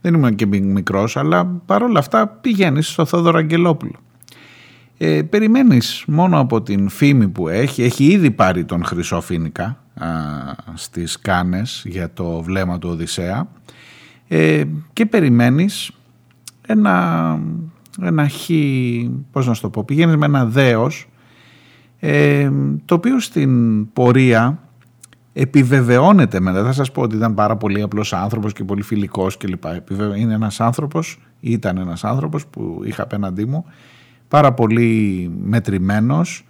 Δεν 0.02 0.14
ήμουν 0.14 0.36
και 0.36 0.46
μικρός, 0.46 1.18
αλλά 1.18 1.46
παρόλα 1.46 2.00
αυτά 2.00 2.28
πηγαίνεις 2.28 2.88
στο 2.88 3.06
Θόδωρο 3.06 3.38
Αγγελόπουλο. 3.38 3.96
Ε, 4.98 5.22
περιμένεις 5.22 6.04
μόνο 6.08 6.40
από 6.40 6.62
την 6.62 6.90
φήμη 6.90 7.28
που 7.28 7.48
έχει, 7.48 7.84
έχει 7.84 8.06
ήδη 8.06 8.32
πάρει 8.32 8.66
τον 8.66 8.86
Χρυσό 8.86 9.22
Φίνικα 9.22 9.78
α, 9.94 10.08
στις 10.74 11.20
Κάνες 11.20 11.84
για 11.86 12.14
το 12.14 12.42
βλέμμα 12.42 12.80
του 12.80 12.90
Οδυσσέα 12.90 13.48
ε, 14.28 14.64
και 14.94 15.06
περιμένεις 15.06 15.92
ένα, 16.68 17.40
ένα 18.02 18.30
χ, 18.30 18.50
πώς 19.32 19.48
να 19.48 19.54
σου 19.54 19.62
το 19.62 19.70
πω, 19.70 19.84
πηγαίνεις 19.84 20.16
με 20.16 20.26
ένα 20.26 20.46
δέος 20.46 21.08
ε, 22.00 22.52
το 22.86 22.96
οποίο 22.96 23.20
στην 23.20 23.94
πορεία 23.94 24.60
επιβεβαιώνεται 25.34 26.40
μετά. 26.40 26.64
Θα 26.64 26.72
σας 26.72 26.92
πω 26.92 27.02
ότι 27.02 27.16
ήταν 27.16 27.34
πάρα 27.34 27.58
πολύ 27.58 27.82
απλός 27.82 28.14
άνθρωπος 28.14 28.54
και 28.54 28.64
πολύ 28.64 28.82
φιλικός 28.82 29.38
κλπ. 29.38 29.64
Είναι 30.18 30.34
ένας 30.34 30.60
άνθρωπος, 30.60 31.20
ήταν 31.40 31.78
ένας 31.78 32.04
άνθρωπος 32.04 32.48
που 32.48 32.82
είχα 32.84 33.04
απέναντί 33.04 33.46
μου, 33.46 33.66
πάρα 34.28 34.54
πολύ 34.54 35.32
μετρημένος, 35.44 36.46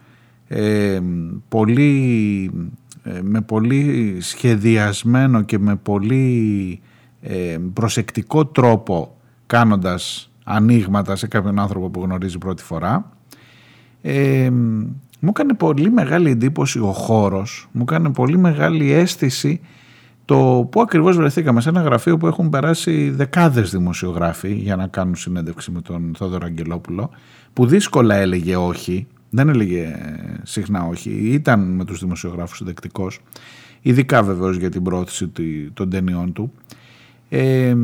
ε, 0.47 0.99
πολύ, 1.49 2.51
ε, 3.03 3.19
με 3.21 3.41
πολύ 3.41 4.17
σχεδιασμένο 4.19 5.41
και 5.41 5.59
με 5.59 5.75
πολύ 5.75 6.81
ε, 7.21 7.57
προσεκτικό 7.73 8.45
τρόπο 8.45 9.15
κάνοντας 9.45 10.31
ανοίγματα 10.43 11.15
σε 11.15 11.27
κάποιον 11.27 11.59
άνθρωπο 11.59 11.89
που 11.89 12.01
γνωρίζει 12.01 12.37
πρώτη 12.37 12.63
φορά. 12.63 13.11
Ε, 15.19 15.25
μου 15.25 15.29
έκανε 15.29 15.53
πολύ 15.53 15.91
μεγάλη 15.91 16.29
εντύπωση 16.29 16.79
ο 16.79 16.91
χώρος, 16.91 17.67
μου 17.71 17.81
έκανε 17.81 18.09
πολύ 18.09 18.37
μεγάλη 18.37 18.91
αίσθηση 18.91 19.61
το 20.25 20.67
πού 20.71 20.81
ακριβώς 20.81 21.17
βρεθήκαμε 21.17 21.61
σε 21.61 21.69
ένα 21.69 21.81
γραφείο 21.81 22.17
που 22.17 22.27
έχουν 22.27 22.49
περάσει 22.49 23.09
δεκάδες 23.09 23.71
δημοσιογράφοι 23.71 24.53
για 24.53 24.75
να 24.75 24.87
κάνουν 24.87 25.15
συνέντευξη 25.15 25.71
με 25.71 25.81
τον 25.81 26.13
Θόδωρο 26.17 26.45
Αγγελόπουλο 26.45 27.09
που 27.53 27.65
δύσκολα 27.65 28.15
έλεγε 28.15 28.55
όχι, 28.55 29.07
δεν 29.29 29.49
έλεγε 29.49 29.95
συχνά 30.43 30.83
όχι, 30.83 31.09
ήταν 31.09 31.59
με 31.59 31.85
τους 31.85 31.99
δημοσιογράφους 31.99 32.63
δεκτικός, 32.63 33.19
ειδικά 33.81 34.23
βεβαίως 34.23 34.57
για 34.57 34.69
την 34.69 34.83
πρόθεση 34.83 35.31
των 35.73 35.89
ταινιών 35.89 36.33
του, 36.33 36.51
ε, 37.29 37.75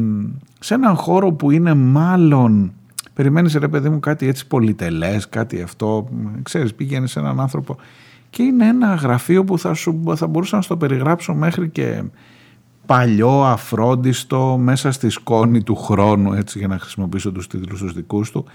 σε 0.60 0.74
έναν 0.74 0.96
χώρο 0.96 1.32
που 1.32 1.52
είναι 1.52 1.74
μάλλον 1.74 2.74
περιμένεις 3.16 3.54
ρε 3.54 3.68
παιδί 3.68 3.90
μου 3.90 4.00
κάτι 4.00 4.28
έτσι 4.28 4.48
πολυτελές, 4.48 5.30
κάτι 5.30 5.62
αυτό, 5.62 6.10
ξέρεις 6.44 6.74
πήγαινε 6.74 7.08
σε 7.08 7.20
έναν 7.20 7.40
άνθρωπο. 7.40 7.78
Και 8.30 8.44
είναι 8.44 8.68
ένα 8.68 8.94
γραφείο 8.94 9.44
που 9.44 9.60
θα, 9.60 9.74
σου, 9.74 10.04
θα 10.16 10.28
μπορούσα 10.28 10.56
να 10.56 10.62
στο 10.62 10.78
περιγράψω 10.78 11.34
μέχρι 11.34 11.70
και 11.70 12.04
παλιό, 12.86 13.44
αφρόντιστο, 13.44 14.58
μέσα 14.62 14.92
στη 14.92 15.10
σκόνη 15.10 15.64
του 15.64 15.76
χρόνου, 15.76 16.34
έτσι 16.34 16.58
για 16.58 16.68
να 16.68 16.80
χρησιμοποιήσω 16.80 17.32
τους 17.32 17.48
τίτλους 17.48 17.80
τους 17.80 17.94
δικούς 17.94 18.32
του, 18.32 18.46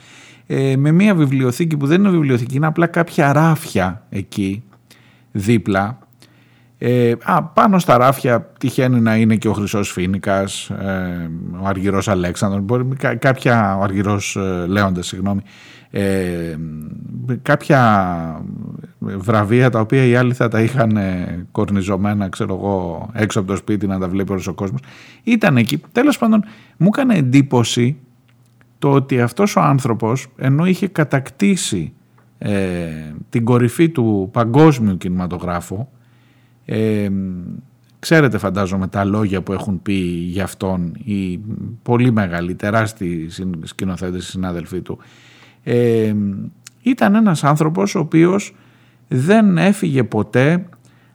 ε, 0.47 0.77
με 0.77 0.93
μια 0.93 1.15
βιβλιοθήκη 1.15 1.77
που 1.77 1.87
δεν 1.87 2.01
είναι 2.01 2.11
βιβλιοθήκη, 2.11 2.57
είναι 2.57 2.67
απλά 2.67 2.87
κάποια 2.87 3.33
ράφια 3.33 4.07
εκεί 4.09 4.63
δίπλα 5.33 5.99
ε, 6.83 7.13
α, 7.23 7.43
πάνω 7.43 7.79
στα 7.79 7.97
ράφια 7.97 8.53
τυχαίνει 8.59 9.01
να 9.01 9.17
είναι 9.17 9.37
και 9.37 9.49
ο 9.49 9.53
Χρυσός 9.53 9.93
Φίνικας, 9.93 10.71
ε, 10.71 11.31
ο 11.61 11.67
Αργυρός 11.67 12.09
Αλέξανδρος, 12.09 12.63
μπορεί, 12.63 12.85
κά, 12.99 13.15
κάποια, 13.15 13.77
ο 13.77 13.83
Αργυρός 13.83 14.37
ε, 14.37 14.67
Λέοντας, 14.67 15.07
συγγνώμη, 15.07 15.41
ε, 15.91 16.57
κάποια 17.43 18.45
βραβεία 18.99 19.71
τα 19.71 19.81
οποία 19.81 20.05
οι 20.05 20.15
άλλοι 20.17 20.35
θα 20.35 20.49
τα 20.49 20.61
είχαν 20.61 20.97
ε, 20.97 21.47
κορνιζωμένα, 21.53 22.29
ξέρω 22.29 22.55
εγώ, 22.55 23.09
έξω 23.13 23.39
από 23.41 23.49
το 23.49 23.57
σπίτι 23.57 23.87
να 23.87 23.99
τα 23.99 24.09
βλέπει 24.09 24.33
όλος 24.33 24.47
ο 24.47 24.55
κόσμος. 24.55 24.81
Ήταν 25.23 25.57
εκεί. 25.57 25.83
Τέλος 25.93 26.19
πάντων, 26.19 26.45
μου 26.77 26.87
έκανε 26.93 27.15
εντύπωση 27.15 27.97
το 28.79 28.91
ότι 28.91 29.21
αυτός 29.21 29.57
ο 29.57 29.61
άνθρωπος, 29.61 30.27
ενώ 30.37 30.67
είχε 30.67 30.89
κατακτήσει 30.89 31.93
ε, 32.39 32.53
την 33.29 33.45
κορυφή 33.45 33.89
του 33.89 34.29
παγκόσμιου 34.33 34.97
κινηματογράφου, 34.97 35.87
ε, 36.73 37.11
ξέρετε 37.99 38.39
φαντάζομαι 38.39 38.89
τα 38.89 39.05
λόγια 39.05 39.43
που 39.43 39.53
έχουν 39.53 39.83
πει 39.83 39.93
για 40.33 40.45
αυτόν 40.45 40.93
οι 41.05 41.41
πολύ 41.83 42.13
μεγάλοι, 42.13 42.55
τεράστιοι 42.55 43.29
σκηνοθέτες, 43.63 44.27
συνάδελφοί 44.27 44.81
του. 44.81 44.99
Ε, 45.63 46.15
ήταν 46.83 47.15
ένας 47.15 47.45
άνθρωπος 47.45 47.95
ο 47.95 47.99
οποίος 47.99 48.55
δεν 49.09 49.59
έφυγε 49.59 50.05
ποτέ 50.05 50.67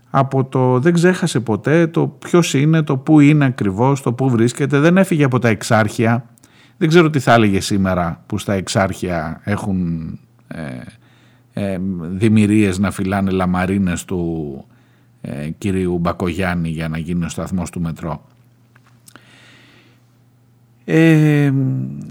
από 0.09 0.45
το, 0.45 0.79
δεν 0.79 0.93
ξέχασε 0.93 1.39
ποτέ 1.39 1.87
το 1.87 2.07
ποιος 2.07 2.53
είναι, 2.53 2.81
το 2.81 2.97
πού 2.97 3.19
είναι 3.19 3.45
ακριβώς, 3.45 4.01
το 4.01 4.13
πού 4.13 4.29
βρίσκεται, 4.29 4.79
δεν 4.79 4.97
έφυγε 4.97 5.23
από 5.23 5.39
τα 5.39 5.47
εξάρχεια. 5.47 6.25
Δεν 6.77 6.87
ξέρω 6.87 7.09
τι 7.09 7.19
θα 7.19 7.33
έλεγε 7.33 7.59
σήμερα 7.59 8.23
που 8.25 8.37
στα 8.37 8.53
εξάρχεια 8.53 9.41
έχουν 9.43 10.09
ε, 10.47 10.61
ε, 11.53 11.79
δημιουργίες 11.99 12.79
να 12.79 12.91
φυλάνε 12.91 13.31
λαμαρίνες 13.31 14.05
του 14.05 14.65
ε, 15.27 15.49
κυρίου 15.57 15.97
Μπακογιάννη 15.97 16.69
για 16.69 16.87
να 16.87 16.97
γίνει 16.97 17.25
ο 17.25 17.29
σταθμός 17.29 17.69
του 17.69 17.81
μετρό. 17.81 18.25
Ε, 20.87 21.51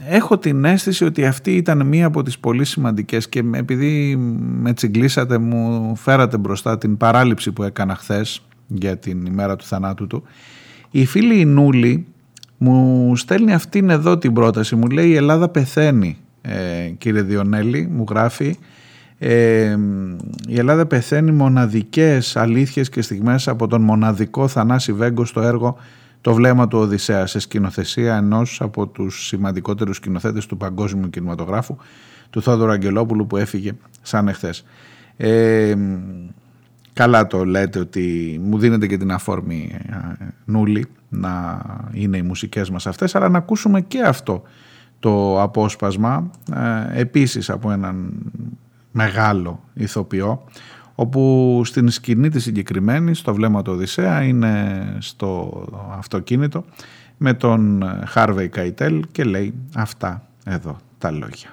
έχω 0.09 0.39
την 0.39 0.65
αίσθηση 0.65 1.05
ότι 1.05 1.27
αυτή 1.27 1.57
ήταν 1.57 1.87
μία 1.87 2.07
από 2.07 2.23
τις 2.23 2.39
πολύ 2.39 2.65
σημαντικές 2.65 3.29
και 3.29 3.43
επειδή 3.55 4.17
με 4.61 4.73
τσιγκλίσατε 4.73 5.39
μου 5.39 5.97
φέρατε 5.97 6.39
μπροστά 6.39 6.79
την 6.79 6.97
παράληψη 6.97 7.53
που 7.53 7.63
έκανα 7.63 7.95
χθες 7.95 8.43
για 8.67 8.97
την 8.97 9.27
ημέρα 9.27 9.57
του 9.57 9.65
θανάτου 9.65 10.07
του. 10.07 10.23
Η 10.91 11.07
φίλη 11.07 11.41
η 11.41 11.45
Νούλη 11.45 12.07
μου 12.59 13.17
στέλνει 13.17 13.55
αυτήν 13.55 13.91
εδώ 13.91 14.19
την 14.19 14.33
πρόταση. 14.33 14.77
Μου 14.77 14.87
λέει 14.87 15.09
η 15.09 15.17
Ελλάδα 15.17 15.49
πεθαίνει 15.49 16.17
ε, 16.43 16.89
κύριε 16.99 17.23
Διονέλη, 17.23 17.89
μου 17.93 18.05
γράφει 18.09 18.57
ε, 19.19 19.77
η 20.49 20.59
Ελλάδα 20.59 20.87
πεθαίνει 20.87 21.33
μοναδικές 21.33 22.37
αλήθειες 22.37 22.89
και 22.89 23.03
στιγμές 23.03 23.49
από 23.49 23.67
τον 23.67 23.83
μοναδικό 23.83 24.49
Θανάση 24.49 24.93
Βέγκο 24.93 25.25
στο 25.25 25.41
έργο 25.41 25.77
«Το 26.21 26.35
βλέμμα 26.35 26.69
του 26.69 26.79
Οδυσσέα» 26.79 27.27
σε 27.27 27.39
σκηνοθεσία 27.39 28.17
ενός 28.17 28.61
από 28.61 28.87
τους 28.87 29.27
σημαντικότερους 29.27 29.97
σκηνοθέτες 29.97 30.47
του 30.47 30.57
παγκόσμιου 30.57 31.11
κινηματογράφου 31.11 31.77
του 32.31 32.43
Θόδωρου 32.43 32.71
Αγγελόπουλου 32.71 33.27
που 33.27 33.37
έφυγε 33.37 33.73
σαν 34.03 34.29
εχθές. 34.29 34.65
Ε, 35.17 35.75
καλά 36.93 37.27
το 37.27 37.45
λέτε 37.45 37.79
ότι 37.79 38.37
μου 38.45 38.59
δίνετε 38.59 38.87
και 38.87 38.97
την 38.97 39.13
αφόρμη 39.13 39.71
ε, 39.89 40.25
νουλή 40.45 40.87
να 41.09 41.63
είναι 41.93 42.17
οι 42.17 42.23
μουσικές 42.23 42.71
μας 42.71 42.87
αυτές 42.87 43.15
αλλά 43.15 43.29
να 43.29 43.39
ακούσουμε 43.39 43.81
και 43.81 44.03
αυτό 44.03 44.43
το 44.99 45.43
απόσπασμα 45.43 46.31
ε, 46.55 47.01
επίσης 47.01 47.51
από 47.51 47.71
έναν 47.71 48.13
μεγάλο 48.97 49.61
ηθοποιό 49.75 50.43
όπου 50.95 51.61
στην 51.65 51.91
σκηνή 51.91 52.29
της 52.29 52.43
συγκεκριμένη 52.43 53.15
στο 53.15 53.35
βλέμμα 53.35 53.63
του 53.63 53.73
Οδυσσέα 53.73 54.23
είναι 54.23 54.85
στο 54.99 55.63
αυτοκίνητο 55.99 56.65
με 57.17 57.33
τον 57.33 57.85
Χάρβεϊ 58.07 58.49
Καϊτέλ 58.49 59.05
και 59.13 59.25
λέει 59.25 59.55
αυτά 59.77 60.23
εδώ 60.45 60.77
τα 60.99 61.11
λόγια. 61.11 61.49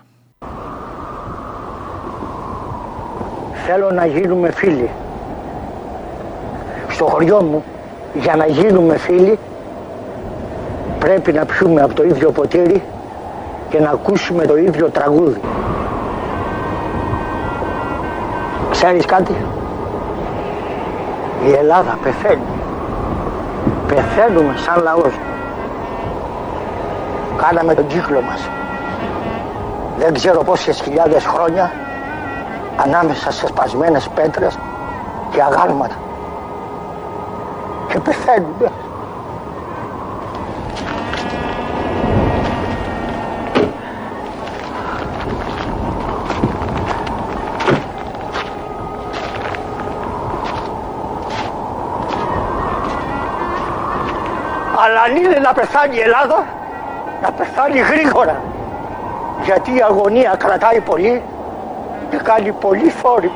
Θέλω 3.66 3.92
να 3.92 4.06
γίνουμε 4.06 4.52
φίλοι. 4.52 4.89
Στο 6.89 7.06
χωριό 7.06 7.42
μου, 7.42 7.64
για 8.22 8.36
να 8.36 8.46
γίνουμε 8.46 8.98
φίλοι, 8.98 9.39
πρέπει 11.00 11.32
να 11.32 11.46
πιούμε 11.46 11.82
από 11.82 11.94
το 11.94 12.04
ίδιο 12.04 12.32
ποτήρι 12.32 12.84
και 13.70 13.80
να 13.80 13.89
ακούσουμε 13.89 14.46
το 14.46 14.58
ίδιο 14.58 14.89
τραγούδι. 14.89 15.39
Ξέρεις 18.84 19.06
κάτι; 19.06 19.36
Η 21.46 21.52
Ελλάδα 21.52 21.98
πεθαίνει. 22.04 22.48
Πεθαίνουμε 23.88 24.54
σαν 24.58 24.84
λαός. 24.84 25.14
Κάναμε 27.38 27.74
τον 27.74 27.88
κύκλο 27.88 28.22
μας. 28.22 28.50
Δεν 29.98 30.14
ξέρω 30.14 30.44
πόσες 30.44 30.82
χιλιάδες 30.82 31.26
χρόνια 31.26 31.72
ανάμεσα 32.78 33.32
σε 33.32 33.48
σπασμένες 33.48 34.10
πέτρες 34.16 34.58
και 35.32 35.42
αγάλματα. 35.42 35.96
Και 37.88 38.00
πεθαίνουμε. 38.00 38.72
Αν 55.12 55.18
είναι 55.18 55.39
να 55.39 55.53
πεθάνει 55.53 55.95
η 55.95 55.99
Ελλάδα, 55.99 56.45
να 57.22 57.32
πεθάνει 57.32 57.80
γρήγορα. 57.80 58.41
Γιατί 59.43 59.76
η 59.76 59.82
αγωνία 59.82 60.36
κρατάει 60.38 60.80
πολύ 60.80 61.22
και 62.09 62.18
κάνει 62.18 62.51
πολύ 62.51 62.89
φόρη. 62.89 63.32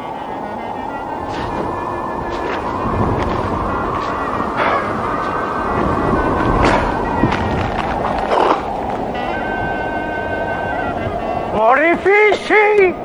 Μωρή 11.53 11.97
φύση, 12.03 12.95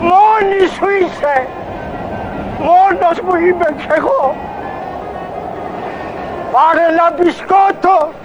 μόνη 0.00 0.66
σου 0.74 0.88
είσαι, 1.00 1.46
μόνος 2.58 3.20
μου 3.20 3.34
είμαι 3.34 3.74
κι 3.76 3.86
εγώ. 3.96 4.49
Fare 6.60 6.92
la 6.92 7.10
biscotto! 7.16 8.19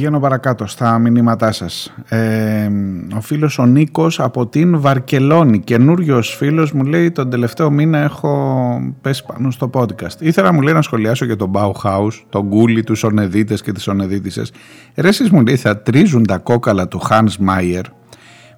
Πηγαίνω 0.00 0.20
παρακάτω 0.20 0.66
στα 0.66 0.98
μηνύματά 0.98 1.52
σας. 1.52 1.94
Ε, 2.08 2.68
ο 3.16 3.20
φίλος 3.20 3.58
ο 3.58 3.66
Νίκος 3.66 4.20
από 4.20 4.46
την 4.46 4.80
Βαρκελόνη, 4.80 5.60
καινούριος 5.60 6.34
φίλος 6.36 6.72
μου 6.72 6.84
λέει 6.84 7.10
τον 7.10 7.30
τελευταίο 7.30 7.70
μήνα 7.70 7.98
έχω 7.98 8.92
πέσει 9.00 9.24
πάνω 9.26 9.50
στο 9.50 9.70
podcast. 9.74 10.20
Ήθελα 10.20 10.52
μου 10.52 10.60
λέει 10.60 10.74
να 10.74 10.82
σχολιάσω 10.82 11.24
για 11.24 11.36
τον 11.36 11.50
Bauhaus, 11.54 12.10
τον 12.28 12.46
Γκούλι, 12.46 12.84
τους 12.84 13.02
ονεδίτες 13.02 13.62
και 13.62 13.72
τις 13.72 13.88
ονεδίτησες. 13.88 14.52
Ρε 14.94 15.08
εσείς 15.08 15.30
μου 15.30 15.42
λέει 15.42 15.56
θα 15.56 15.78
τρίζουν 15.78 16.26
τα 16.26 16.38
κόκαλα 16.38 16.88
του 16.88 17.00
Hans 17.08 17.48
Meyer 17.48 17.84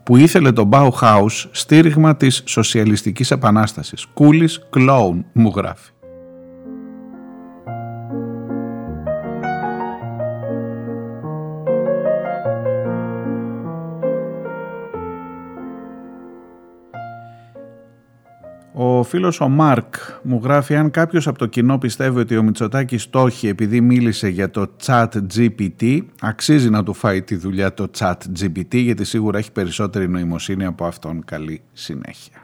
που 0.03 0.16
ήθελε 0.16 0.53
το 0.53 0.68
Bauhaus 0.72 1.47
στήριγμα 1.51 2.16
της 2.16 2.43
σοσιαλιστικής 2.45 3.30
επανάστασης. 3.30 4.07
Κούλης 4.14 4.66
κλόουν 4.70 5.24
μου 5.32 5.53
γράφει. 5.57 5.91
Ο 18.75 19.03
φίλος 19.03 19.41
ο 19.41 19.49
Μάρκ 19.49 19.95
μου 20.23 20.41
γράφει 20.43 20.77
αν 20.77 20.91
κάποιος 20.91 21.27
από 21.27 21.39
το 21.39 21.47
κοινό 21.47 21.79
πιστεύει 21.79 22.18
ότι 22.18 22.37
ο 22.37 22.43
Μητσοτάκης 22.43 23.03
στόχει 23.03 23.49
επειδή 23.49 23.81
μίλησε 23.81 24.29
για 24.29 24.51
το 24.51 24.66
chat 24.85 25.09
GPT 25.37 26.01
αξίζει 26.20 26.70
να 26.70 26.83
του 26.83 26.95
φάει 26.95 27.23
τη 27.23 27.37
δουλειά 27.37 27.75
το 27.75 27.91
chat 27.99 28.14
GPT 28.41 28.75
γιατί 28.75 29.05
σίγουρα 29.05 29.39
έχει 29.39 29.53
περισσότερη 29.53 30.09
νοημοσύνη 30.09 30.64
από 30.64 30.85
αυτόν 30.85 31.25
καλή 31.25 31.62
συνέχεια. 31.73 32.37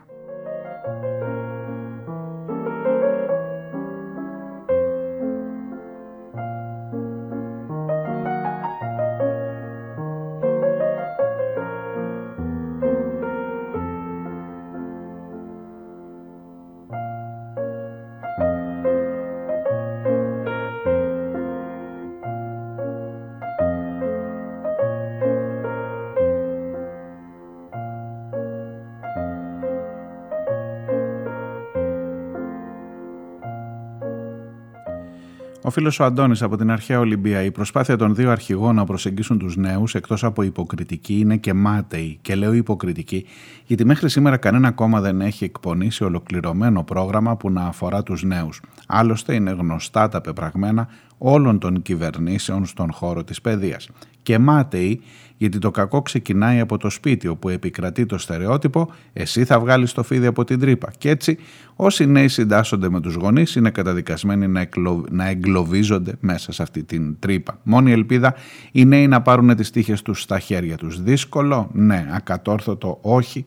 Ο 35.68 35.70
φίλος 35.70 36.00
ο 36.00 36.04
Αντώνης 36.04 36.42
από 36.42 36.56
την 36.56 36.70
αρχαία 36.70 36.98
Ολυμπία. 36.98 37.42
Η 37.42 37.50
προσπάθεια 37.50 37.96
των 37.96 38.14
δύο 38.14 38.30
αρχηγών 38.30 38.74
να 38.74 38.84
προσεγγίσουν 38.84 39.38
τους 39.38 39.56
νέους, 39.56 39.94
εκτός 39.94 40.24
από 40.24 40.42
υποκριτική, 40.42 41.18
είναι 41.18 41.36
και 41.36 41.52
μάταιη. 41.52 42.18
Και 42.22 42.34
λέω 42.34 42.52
υποκριτική, 42.52 43.26
γιατί 43.64 43.84
μέχρι 43.84 44.08
σήμερα 44.08 44.36
κανένα 44.36 44.70
κόμμα 44.70 45.00
δεν 45.00 45.20
έχει 45.20 45.44
εκπονήσει 45.44 46.04
ολοκληρωμένο 46.04 46.84
πρόγραμμα 46.84 47.36
που 47.36 47.50
να 47.50 47.62
αφορά 47.62 48.02
τους 48.02 48.22
νέους. 48.22 48.60
Άλλωστε, 48.86 49.34
είναι 49.34 49.50
γνωστά 49.50 50.08
τα 50.08 50.20
πεπραγμένα 50.20 50.88
όλων 51.18 51.58
των 51.58 51.82
κυβερνήσεων 51.82 52.66
στον 52.66 52.92
χώρο 52.92 53.24
της 53.24 53.40
παιδείας. 53.40 53.88
Και 54.28 54.38
μάταιοι 54.38 55.00
γιατί 55.36 55.58
το 55.58 55.70
κακό 55.70 56.02
ξεκινάει 56.02 56.60
από 56.60 56.76
το 56.78 56.90
σπίτι 56.90 57.28
όπου 57.28 57.48
επικρατεί 57.48 58.06
το 58.06 58.18
στερεότυπο 58.18 58.90
«εσύ 59.12 59.44
θα 59.44 59.60
βγάλεις 59.60 59.92
το 59.92 60.02
φίδι 60.02 60.26
από 60.26 60.44
την 60.44 60.58
τρύπα». 60.60 60.90
Και 60.98 61.10
έτσι 61.10 61.38
όσοι 61.76 62.06
νέοι 62.06 62.28
συντάσσονται 62.28 62.90
με 62.90 63.00
τους 63.00 63.14
γονείς 63.14 63.54
είναι 63.54 63.70
καταδικασμένοι 63.70 64.46
να, 64.46 64.60
εκλο... 64.60 65.04
να 65.10 65.28
εγκλωβίζονται 65.28 66.12
μέσα 66.20 66.52
σε 66.52 66.62
αυτή 66.62 66.82
την 66.82 67.16
τρύπα. 67.18 67.58
Μόνη 67.62 67.92
ελπίδα 67.92 68.34
οι 68.72 68.84
νέοι 68.84 69.08
να 69.08 69.22
πάρουν 69.22 69.56
τις 69.56 69.70
τύχες 69.70 70.02
τους 70.02 70.22
στα 70.22 70.38
χέρια 70.38 70.76
τους. 70.76 71.02
Δύσκολο, 71.02 71.70
ναι, 71.72 72.06
ακατόρθωτο, 72.12 72.98
όχι, 73.00 73.46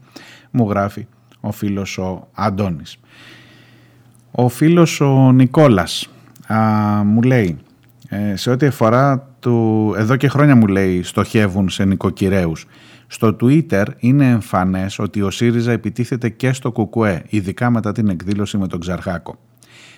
μου 0.52 0.70
γράφει 0.70 1.08
ο 1.40 1.52
φίλος 1.52 1.98
ο 1.98 2.28
Αντώνης. 2.34 3.00
Ο 4.32 4.50
φίλος 4.50 5.02
ο 5.02 5.32
Νικόλας 5.32 6.10
α, 6.48 6.58
μου 7.04 7.22
λέει 7.22 7.58
ε, 8.10 8.36
σε 8.36 8.50
ό,τι 8.50 8.66
αφορά 8.66 9.31
του, 9.42 9.94
εδώ 9.98 10.16
και 10.16 10.28
χρόνια 10.28 10.56
μου 10.56 10.68
λέει 10.68 11.04
στοχεύουν 11.04 11.70
σε 11.70 11.86
νοικοκυρέους. 11.86 12.66
Στο 13.08 13.36
Twitter 13.42 13.86
είναι 13.98 14.30
εμφανές 14.30 15.00
ότι 15.00 15.22
ο 15.22 15.30
ΣΥΡΙΖΑ 15.30 15.72
επιτίθεται 15.72 16.30
και 16.30 16.54
στο 16.54 16.72
ΚΚΕ, 16.72 17.24
ειδικά 17.30 17.70
μετά 17.70 17.92
την 17.92 18.10
εκδήλωση 18.10 18.58
με 18.58 18.68
τον 18.68 18.80
Ξαρχάκο. 18.80 19.40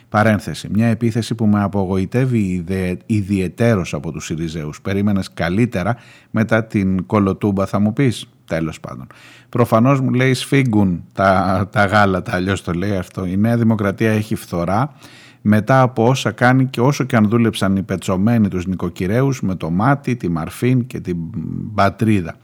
Παρένθεση. 0.10 0.68
Μια 0.72 0.88
επίθεση 0.88 1.36
που 1.36 1.46
με 1.46 1.64
απογοητεύει 1.64 2.64
ιδιαιτέρως 3.06 3.94
από 3.94 4.12
τους 4.12 4.26
Σιριζέους. 4.26 4.82
Περίμενες 4.82 5.34
καλύτερα 5.34 5.96
μετά 6.32 6.64
την 6.66 7.06
κολοτούμπα 7.06 7.66
θα 7.66 7.80
μου 7.80 7.94
πεις. 7.94 8.30
Τέλος 8.46 8.80
πάντων. 8.80 9.08
Προφανώς 9.50 10.02
μου 10.02 10.10
λέει 10.14 10.34
σφίγγουν 10.34 11.04
τα, 11.14 11.70
τα 11.72 11.86
γάλατα, 11.86 12.36
αλλιώς 12.36 12.64
το 12.64 12.72
λέει 12.72 12.96
αυτό. 12.96 13.26
Η 13.26 13.38
Νέα 13.38 13.58
Δημοκρατία 13.58 14.12
έχει 14.12 14.36
φθορά 14.36 14.94
μετά 15.46 15.82
από 15.82 16.08
όσα 16.08 16.32
κάνει 16.32 16.66
και 16.66 16.82
όσο 16.82 17.04
και 17.04 17.16
αν 17.16 17.30
δούλεψαν 17.30 17.76
οι 17.76 17.84
πετσομένοι 17.84 18.48
τους 18.48 18.66
νοικοκυρέους 18.66 19.42
με 19.42 19.56
το 19.56 19.70
μάτι, 19.70 20.16
τη 20.16 20.30
μαρφίν 20.30 20.88
και 20.88 21.00
την 21.00 21.18
πατρίδα. 21.76 22.36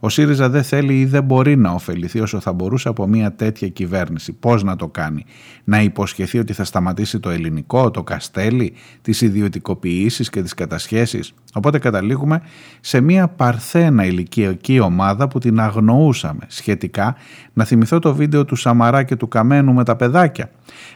Ο 0.00 0.08
ΣΥΡΙΖΑ 0.08 0.48
δεν 0.48 0.62
θέλει 0.62 1.00
ή 1.00 1.04
δεν 1.04 1.24
μπορεί 1.24 1.56
να 1.56 1.70
ωφεληθεί 1.70 2.20
όσο 2.20 2.40
θα 2.40 2.52
μπορούσε 2.52 2.88
από 2.88 3.06
μια 3.06 3.32
τέτοια 3.32 3.68
κυβέρνηση. 3.68 4.32
Πώς 4.32 4.62
να 4.62 4.76
το 4.76 4.88
κάνει, 4.88 5.24
να 5.64 5.82
υποσχεθεί 5.82 6.38
ότι 6.38 6.52
θα 6.52 6.64
σταματήσει 6.64 7.20
το 7.20 7.30
ελληνικό, 7.30 7.90
το 7.90 8.02
καστέλι, 8.02 8.72
τις 9.02 9.20
ιδιωτικοποιήσεις 9.20 10.30
και 10.30 10.42
τις 10.42 10.54
κατασχέσεις; 10.54 11.34
Οπότε 11.54 11.78
καταλήγουμε 11.78 12.42
σε 12.80 13.00
μια 13.00 13.28
παρθένα 13.28 14.04
ηλικιακή 14.04 14.80
ομάδα 14.80 15.28
που 15.28 15.38
την 15.38 15.60
αγνοούσαμε 15.60 16.40
σχετικά 16.46 17.16
να 17.52 17.64
θυμηθώ 17.64 17.98
το 17.98 18.14
βίντεο 18.14 18.44
του 18.44 18.56
Σαμαρά 18.56 19.02
και 19.02 19.16
του 19.16 19.28
Καμένου 19.28 19.72
με 19.72 19.84
τα 19.84 19.96
παιδάκια. 19.96 20.50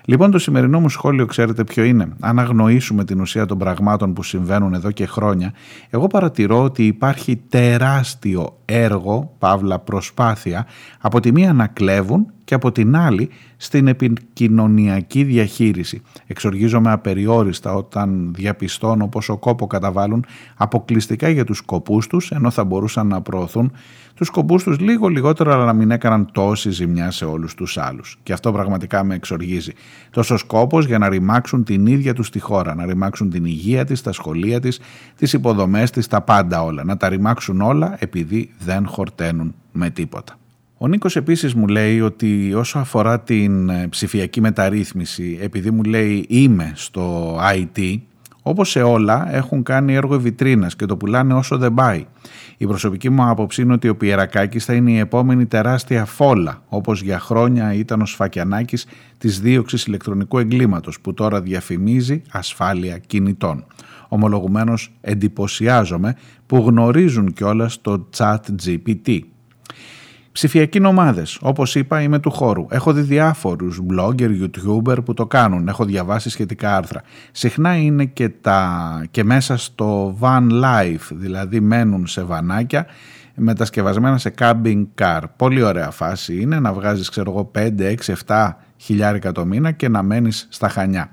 Λοιπόν 0.05 0.31
το 0.31 0.39
σημερινό 0.39 0.81
μου 0.81 0.89
σχόλιο 0.89 1.27
ξέρετε 1.27 1.52
ποιο 1.55 1.85
είναι. 1.85 2.09
Αν 2.21 2.39
αγνοήσουμε 2.39 3.05
την 3.05 3.21
ουσία 3.21 3.47
των 3.47 3.59
πραγμάτων 3.59 4.13
που 4.13 4.23
συμβαίνουν 4.23 4.75
εδώ 4.75 4.91
και 4.91 5.07
χρόνια, 5.07 5.53
εγώ 5.91 6.07
παρατηρώ 6.07 6.63
ότι 6.63 6.87
υπάρχει 6.87 7.37
τεράστιο 7.49 8.59
έργο, 8.65 9.35
παύλα 9.39 9.79
προσπάθεια, 9.79 10.67
από 11.01 11.21
τη 11.21 11.33
μία 11.33 11.53
να 11.53 11.67
κλέβουν 11.67 12.27
και 12.45 12.55
από 12.55 12.73
την 12.73 12.97
άλλη 12.97 13.29
στην 13.57 13.87
επικοινωνιακή 13.87 15.25
διαχείριση. 15.25 16.03
Εξοργίζομαι 16.27 16.93
απεριόριστα 16.93 17.75
όταν 17.75 18.33
διαπιστώνω 18.35 19.09
πόσο 19.09 19.37
κόπο 19.37 19.67
καταβάλουν 19.67 20.25
αποκλειστικά 20.57 21.29
για 21.29 21.45
τους 21.45 21.57
σκοπούς 21.57 22.07
τους, 22.07 22.31
ενώ 22.31 22.51
θα 22.51 22.65
μπορούσαν 22.65 23.07
να 23.07 23.21
προωθούν 23.21 23.73
τους 24.15 24.27
σκοπούς 24.27 24.63
τους 24.63 24.79
λίγο 24.79 25.09
λιγότερο 25.09 25.53
αλλά 25.53 25.65
να 25.65 25.73
μην 25.73 25.91
έκαναν 25.91 26.29
τόση 26.33 26.71
ζημιά 26.71 27.11
σε 27.11 27.25
όλους 27.25 27.55
τους 27.55 27.79
άλλους. 27.79 28.19
Και 28.23 28.33
αυτό 28.33 28.53
πραγματικά 28.53 29.05
με 29.05 29.15
εξοργίζει. 29.15 29.73
Τόσο 30.11 30.37
σκόπος 30.37 30.87
για 30.87 30.99
να 30.99 31.09
ρημάξουν 31.09 31.65
την 31.65 31.87
ίδια 31.87 32.15
τους 32.15 32.31
τη 32.31 32.39
χώρα, 32.39 32.75
να 32.75 32.87
ρημάξουν 32.87 33.31
την 33.31 33.45
υγεία 33.45 33.85
της, 33.85 34.03
τα 34.03 34.13
σχολεία 34.13 34.61
της, 34.61 34.81
τις 35.17 35.33
υποδομές 35.33 35.91
της, 35.91 36.07
τα 36.07 36.21
πάντα 36.21 36.63
όλα. 36.63 36.85
Να 36.85 36.97
τα 36.97 37.09
ρημάξουν 37.09 37.61
όλα 37.61 37.97
επειδή 37.99 38.51
δεν 38.59 38.87
χορταίνουν 38.87 39.55
με 39.73 39.91
τίποτα. 39.91 40.37
Ο 40.77 40.89
Νίκος 40.89 41.17
επίσης 41.17 41.55
μου 41.55 41.67
λέει 41.67 42.01
ότι 42.01 42.55
όσο 42.55 42.79
αφορά 42.79 43.21
την 43.21 43.69
ε, 43.69 43.87
ψηφιακή 43.89 44.41
μεταρρύθμιση, 44.41 45.39
επειδή 45.41 45.71
μου 45.71 45.83
λέει 45.83 46.25
είμαι 46.29 46.73
στο 46.75 47.37
IT, 47.55 47.99
όπως 48.43 48.71
σε 48.71 48.83
όλα 48.83 49.35
έχουν 49.35 49.63
κάνει 49.63 49.95
έργο 49.95 50.21
βιτρίνας 50.21 50.77
και 50.77 50.87
το 50.87 50.97
πουλάνε 50.97 51.35
όσο 51.35 51.59
δεν 51.59 51.75
πάει. 51.75 52.07
Η 52.63 52.67
προσωπική 52.67 53.11
μου 53.11 53.29
άποψη 53.29 53.63
είναι 53.63 53.73
ότι 53.73 53.89
ο 53.89 53.97
Πιερακάκης 53.97 54.65
θα 54.65 54.75
είναι 54.75 54.91
η 54.91 54.99
επόμενη 54.99 55.47
τεράστια 55.47 56.05
φόλα, 56.05 56.63
όπως 56.69 57.03
για 57.03 57.19
χρόνια 57.19 57.75
ήταν 57.75 58.01
ο 58.01 58.07
Σφακιανάκης 58.07 58.87
της 59.19 59.41
δίωξης 59.41 59.85
ηλεκτρονικού 59.85 60.39
εγκλήματος 60.39 61.01
που 61.01 61.15
τώρα 61.15 61.41
διαφημίζει 61.41 62.23
ασφάλεια 62.31 62.99
κινητών. 62.99 63.65
Ομολογουμένως 64.09 64.93
εντυπωσιάζομαι 65.01 66.17
που 66.47 66.57
γνωρίζουν 66.57 67.33
κιόλας 67.33 67.81
το 67.81 68.09
chat 68.17 68.41
GPT. 68.65 69.19
Ψηφιακοί 70.33 70.81
νομάδες. 70.81 71.39
Όπως 71.43 71.75
είπα, 71.75 72.03
είμαι 72.03 72.19
του 72.19 72.31
χώρου. 72.31 72.67
Έχω 72.71 72.93
δει 72.93 73.01
διάφορους 73.01 73.81
blogger, 73.91 74.31
youtuber 74.43 75.05
που 75.05 75.15
το 75.15 75.27
κάνουν. 75.27 75.69
Έχω 75.69 75.85
διαβάσει 75.85 76.31
σχετικά 76.31 76.77
άρθρα. 76.77 77.03
Συχνά 77.31 77.77
είναι 77.77 78.05
και, 78.05 78.29
τα, 78.29 79.07
και 79.11 79.25
μέσα 79.25 79.57
στο 79.57 80.17
van 80.21 80.51
life, 80.51 81.09
δηλαδή 81.11 81.61
μένουν 81.61 82.07
σε 82.07 82.23
βανάκια 82.23 82.87
μετασκευασμένα 83.35 84.19
σε 84.19 84.35
camping 84.39 84.85
car. 85.01 85.21
Πολύ 85.37 85.63
ωραία 85.63 85.91
φάση 85.91 86.41
είναι 86.41 86.61
να 86.61 86.73
βγάζεις 86.73 87.09
ξέρω 87.09 87.31
εγώ 87.31 87.51
5, 87.55 87.95
6, 88.07 88.15
7 88.27 88.51
χιλιάρικα 88.77 89.33
το 89.33 89.45
μήνα 89.45 89.71
και 89.71 89.89
να 89.89 90.03
μένεις 90.03 90.47
στα 90.51 90.69
Χανιά 90.69 91.11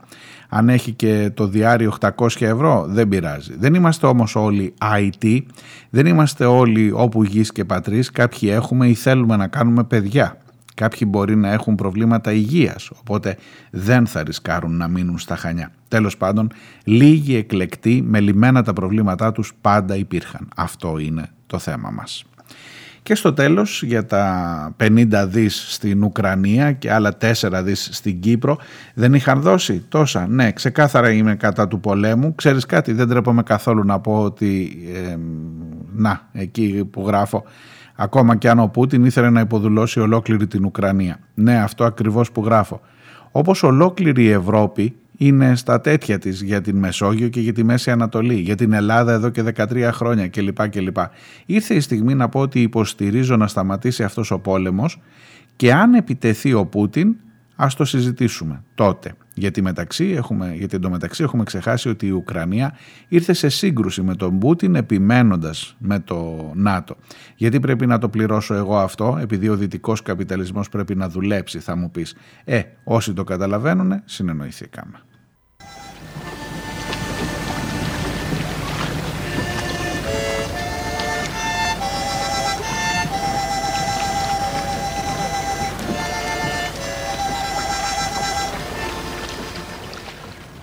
αν 0.50 0.70
έχει 0.70 0.92
και 0.92 1.32
το 1.34 1.48
διάριο 1.48 1.94
800 2.00 2.28
ευρώ 2.40 2.86
δεν 2.88 3.08
πειράζει. 3.08 3.56
Δεν 3.58 3.74
είμαστε 3.74 4.08
όμως 4.08 4.36
όλοι 4.36 4.74
IT, 5.00 5.40
δεν 5.90 6.06
είμαστε 6.06 6.46
όλοι 6.46 6.92
όπου 6.94 7.24
γης 7.24 7.52
και 7.52 7.66
πατρίς, 7.66 8.12
κάποιοι 8.12 8.50
έχουμε 8.54 8.88
ή 8.88 8.94
θέλουμε 8.94 9.36
να 9.36 9.48
κάνουμε 9.48 9.84
παιδιά. 9.84 10.38
Κάποιοι 10.76 11.08
μπορεί 11.12 11.36
να 11.36 11.52
έχουν 11.52 11.76
προβλήματα 11.76 12.32
υγείας, 12.32 12.92
οπότε 13.00 13.38
δεν 13.72 14.08
θα 14.08 14.24
ρισκάρουν 14.24 14.78
να 14.78 14.88
μείνουν 14.88 15.20
στα 15.20 15.36
χανιά. 15.36 15.72
Τέλος 15.88 16.18
πάντων, 16.18 16.52
λίγοι 16.84 17.36
εκλεκτοί 17.36 18.04
με 18.06 18.20
λιμένα 18.20 18.64
τα 18.64 18.74
προβλήματά 18.74 19.32
τους 19.32 19.54
πάντα 19.62 19.96
υπήρχαν. 19.96 20.48
Αυτό 20.56 20.98
είναι 20.98 21.30
το 21.48 21.60
θέμα 21.60 21.90
μας. 21.90 22.29
Και 23.10 23.16
στο 23.16 23.34
τέλος 23.34 23.84
για 23.84 24.06
τα 24.06 24.76
50 24.84 25.08
δις 25.28 25.66
στην 25.70 26.04
Ουκρανία 26.04 26.72
και 26.72 26.92
άλλα 26.92 27.18
4 27.22 27.62
δις 27.64 27.90
στην 27.92 28.20
Κύπρο 28.20 28.58
δεν 28.94 29.14
είχαν 29.14 29.42
δώσει 29.42 29.86
τόσα. 29.90 30.28
Ναι, 30.28 30.52
ξεκάθαρα 30.52 31.12
είμαι 31.12 31.36
κατά 31.36 31.68
του 31.68 31.80
πολέμου. 31.80 32.36
Ξέρεις 32.36 32.66
κάτι, 32.66 32.94
δεν 32.94 33.08
τρέπομαι 33.08 33.44
καθόλου 33.44 33.84
να 33.84 34.00
πω 34.00 34.24
ότι 34.24 34.78
να, 35.94 36.30
εκεί 36.32 36.88
που 36.92 37.04
γράφω 37.08 37.44
ακόμα 37.96 38.36
και 38.36 38.50
αν 38.50 38.60
ο 38.60 38.68
Πούτιν 38.68 39.06
ήθελε 39.06 39.30
να 39.30 39.40
υποδουλώσει 39.40 40.00
ολόκληρη 40.00 40.48
την 40.48 40.66
Ουκρανία. 40.66 41.20
Ναι, 41.34 41.62
αυτό 41.62 41.84
ακριβώς 41.84 42.32
που 42.32 42.44
γράφω. 42.46 42.82
Όπως 43.32 43.64
ολόκληρη 43.64 44.24
η 44.24 44.32
Ευρώπη 44.32 44.96
είναι 45.22 45.56
στα 45.56 45.82
τέτοια 45.82 46.20
της 46.20 46.42
για 46.42 46.62
την 46.62 46.78
Μεσόγειο 46.78 47.28
και 47.28 47.40
για 47.40 47.54
τη 47.54 47.64
Μέση 47.64 47.92
Ανατολή, 47.92 48.36
για 48.36 48.56
την 48.56 48.74
Ελλάδα 48.74 49.12
εδώ 49.12 49.30
και 49.30 49.44
13 49.56 49.90
χρόνια 49.94 50.28
κλπ. 50.28 50.70
κλπ. 50.70 50.98
Ήρθε 51.46 51.74
η 51.74 51.80
στιγμή 51.80 52.16
να 52.16 52.30
πω 52.30 52.40
ότι 52.40 52.62
υποστηρίζω 52.62 53.38
να 53.38 53.48
σταματήσει 53.48 54.04
αυτός 54.04 54.32
ο 54.32 54.40
πόλεμος 54.40 55.02
και 55.56 55.74
αν 55.74 55.94
επιτεθεί 55.94 56.54
ο 56.54 56.66
Πούτιν 56.66 57.16
ας 57.56 57.76
το 57.76 57.86
συζητήσουμε 57.86 58.64
τότε. 58.76 59.14
Γιατί, 59.34 59.62
μεταξύ 59.62 60.06
έχουμε, 60.06 60.54
γιατί 60.58 60.76
εντωμεταξύ 60.76 61.24
έχουμε 61.24 61.44
ξεχάσει 61.44 61.90
ότι 61.90 62.06
η 62.06 62.12
Ουκρανία 62.12 62.78
ήρθε 63.08 63.34
σε 63.34 63.50
σύγκρουση 63.50 64.02
με 64.02 64.16
τον 64.16 64.40
Πούτιν 64.40 64.76
επιμένοντας 64.76 65.76
με 65.80 66.00
το 66.00 66.52
ΝΑΤΟ. 66.54 66.96
Γιατί 67.36 67.60
πρέπει 67.60 67.86
να 67.86 67.98
το 67.98 68.10
πληρώσω 68.10 68.54
εγώ 68.54 68.78
αυτό, 68.78 69.18
επειδή 69.22 69.50
ο 69.50 69.56
δυτικός 69.56 70.02
καπιταλισμός 70.02 70.70
πρέπει 70.70 70.96
να 70.96 71.10
δουλέψει 71.10 71.60
θα 71.60 71.76
μου 71.76 71.92
πεις. 71.92 72.16
Ε, 72.44 72.62
όσοι 72.84 73.14
το 73.14 73.24
καταλαβαίνουν 73.24 74.02
συνεννοηθήκαμε. 74.06 75.04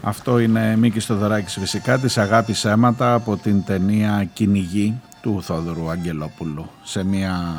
Αυτό 0.06 0.38
είναι 0.38 0.76
Μίκης 0.76 1.04
Στοδωράκης 1.04 1.52
φυσικά 1.58 1.98
της 1.98 2.18
Αγάπης 2.18 2.64
Αίματα 2.64 3.14
από 3.14 3.36
την 3.36 3.64
ταινία 3.64 4.28
«Κυνηγή» 4.32 5.00
του 5.20 5.42
Θόδωρου 5.42 5.90
Αγγελόπουλου 5.90 6.70
σε 6.82 7.04
μια 7.04 7.54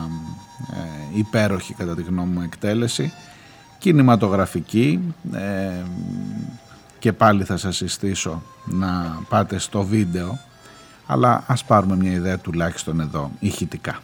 ε, 0.73 1.17
υπέροχη 1.17 1.73
κατά 1.73 1.95
τη 1.95 2.03
γνώμη 2.03 2.33
μου 2.33 2.41
εκτέλεση 2.41 3.13
κινηματογραφική 3.77 5.13
ε, 5.33 5.71
και 6.99 7.13
πάλι 7.13 7.43
θα 7.43 7.57
σας 7.57 7.75
συστήσω 7.75 8.41
να 8.65 9.19
πάτε 9.29 9.57
στο 9.57 9.83
βίντεο 9.83 10.39
αλλά 11.05 11.43
ας 11.47 11.63
πάρουμε 11.63 11.95
μια 11.95 12.11
ιδέα 12.11 12.37
τουλάχιστον 12.37 12.99
εδώ 12.99 13.31
ηχητικά. 13.39 13.99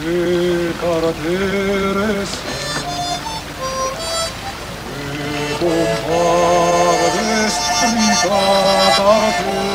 de 0.00 0.72
caracteres 0.80 2.30
de 5.60 5.70
compades 6.00 7.52
santa 7.80 9.69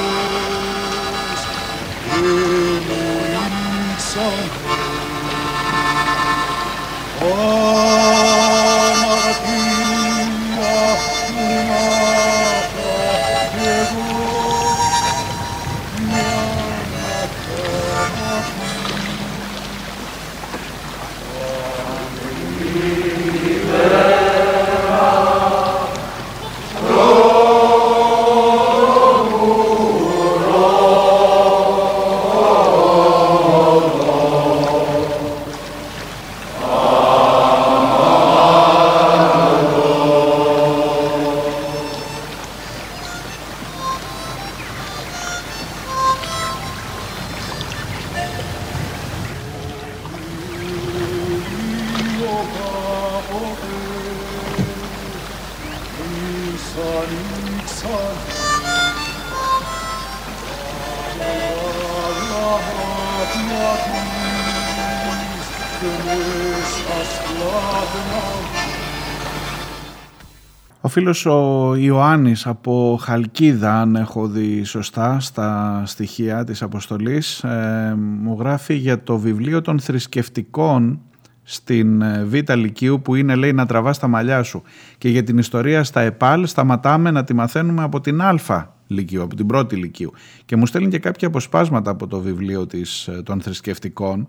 φίλος 71.06 71.26
ο 71.26 71.76
Ιωάννης 71.76 72.47
από 72.47 72.99
Χαλκίδα, 73.01 73.82
αν 73.82 73.95
έχω 73.95 74.28
δει 74.28 74.64
σωστά 74.64 75.20
στα 75.20 75.82
στοιχεία 75.86 76.43
της 76.43 76.62
αποστολής, 76.62 77.43
ε, 77.43 77.95
μου 77.97 78.36
γράφει 78.39 78.74
για 78.74 79.03
το 79.03 79.18
βιβλίο 79.18 79.62
των 79.62 79.80
θρησκευτικών 79.80 81.01
στην 81.43 82.01
ε, 82.01 82.24
Β' 82.24 82.51
Λυκείου 82.51 83.01
που 83.01 83.16
είναι 83.16 83.36
λέει 83.36 83.53
να 83.53 83.66
τραβάς 83.66 83.99
τα 83.99 84.08
μαλλιά 84.08 84.43
σου. 84.43 84.62
Και 84.97 85.10
για 85.10 85.24
την 85.24 85.38
ιστορία 85.38 85.84
στα 85.84 86.01
ΕΠΑΛ 86.01 86.45
σταματάμε 86.45 87.12
να 87.12 87.24
τη 87.24 87.34
μαθαίνουμε 87.34 87.84
από 87.84 88.01
την 88.01 88.22
Α 88.22 88.74
Λυκείου, 88.88 89.22
από 89.22 89.36
την 89.36 89.45
πρώτη 89.45 89.76
Λυκείου. 89.76 90.12
Και 90.45 90.56
μου 90.56 90.66
στέλνει 90.66 90.89
και 90.89 90.99
κάποια 90.99 91.28
αποσπάσματα 91.28 91.91
από 91.91 92.08
το 92.08 92.20
βιβλίο 92.20 92.66
της, 92.66 93.08
ε, 93.08 93.22
των 93.24 93.41
θρησκευτικών 93.41 94.28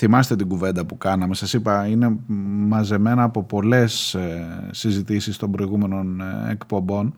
Θυμάστε 0.00 0.36
την 0.36 0.48
κουβέντα 0.48 0.86
που 0.86 0.98
κάναμε, 0.98 1.34
σας 1.34 1.52
είπα 1.52 1.86
είναι 1.86 2.16
μαζεμένα 2.68 3.22
από 3.22 3.42
πολλές 3.42 4.14
ε, 4.14 4.68
συζητήσεις 4.70 5.36
των 5.36 5.50
προηγούμενων 5.50 6.20
ε, 6.20 6.50
εκπομπών 6.50 7.14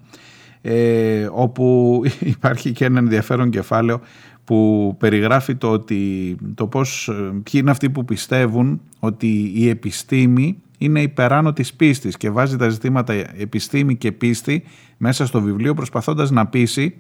ε, 0.63 1.29
όπου 1.33 2.01
υπάρχει 2.37 2.73
και 2.73 2.85
ένα 2.85 2.99
ενδιαφέρον 2.99 3.51
κεφάλαιο 3.51 4.01
που 4.45 4.95
περιγράφει 4.99 5.55
το, 5.55 5.71
ότι, 5.71 6.37
το 6.55 6.67
πώς, 6.67 7.09
ε, 7.09 7.13
ποιοι 7.13 7.53
είναι 7.53 7.71
αυτοί 7.71 7.91
που 7.91 8.05
πιστεύουν 8.05 8.81
ότι 8.99 9.53
η 9.55 9.69
επιστήμη 9.69 10.63
είναι 10.79 11.03
υπεράνω 11.03 11.53
της 11.53 11.75
πίστης 11.75 12.17
και 12.17 12.31
βάζει 12.31 12.57
τα 12.57 12.69
ζητήματα 12.69 13.13
επιστήμη 13.37 13.97
και 13.97 14.13
πίστη 14.13 14.63
μέσα 14.97 15.27
στο 15.27 15.41
βιβλίο 15.41 15.75
προσπαθώντας 15.75 16.31
να 16.31 16.47
πείσει 16.47 16.97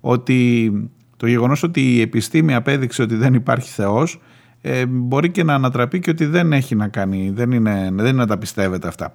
ότι 0.00 0.72
το 1.16 1.26
γεγονός 1.26 1.62
ότι 1.62 1.94
η 1.94 2.00
επιστήμη 2.00 2.54
απέδειξε 2.54 3.02
ότι 3.02 3.14
δεν 3.14 3.34
υπάρχει 3.34 3.70
Θεός 3.70 4.20
ε, 4.66 4.86
μπορεί 4.86 5.30
και 5.30 5.42
να 5.42 5.54
ανατραπεί 5.54 5.98
και 5.98 6.10
ότι 6.10 6.26
δεν 6.26 6.52
έχει 6.52 6.74
να 6.74 6.88
κάνει, 6.88 7.30
δεν 7.34 7.50
είναι, 7.50 7.90
δεν 7.92 8.06
είναι 8.06 8.12
να 8.12 8.26
τα 8.26 8.38
πιστεύετε 8.38 8.88
αυτά. 8.88 9.14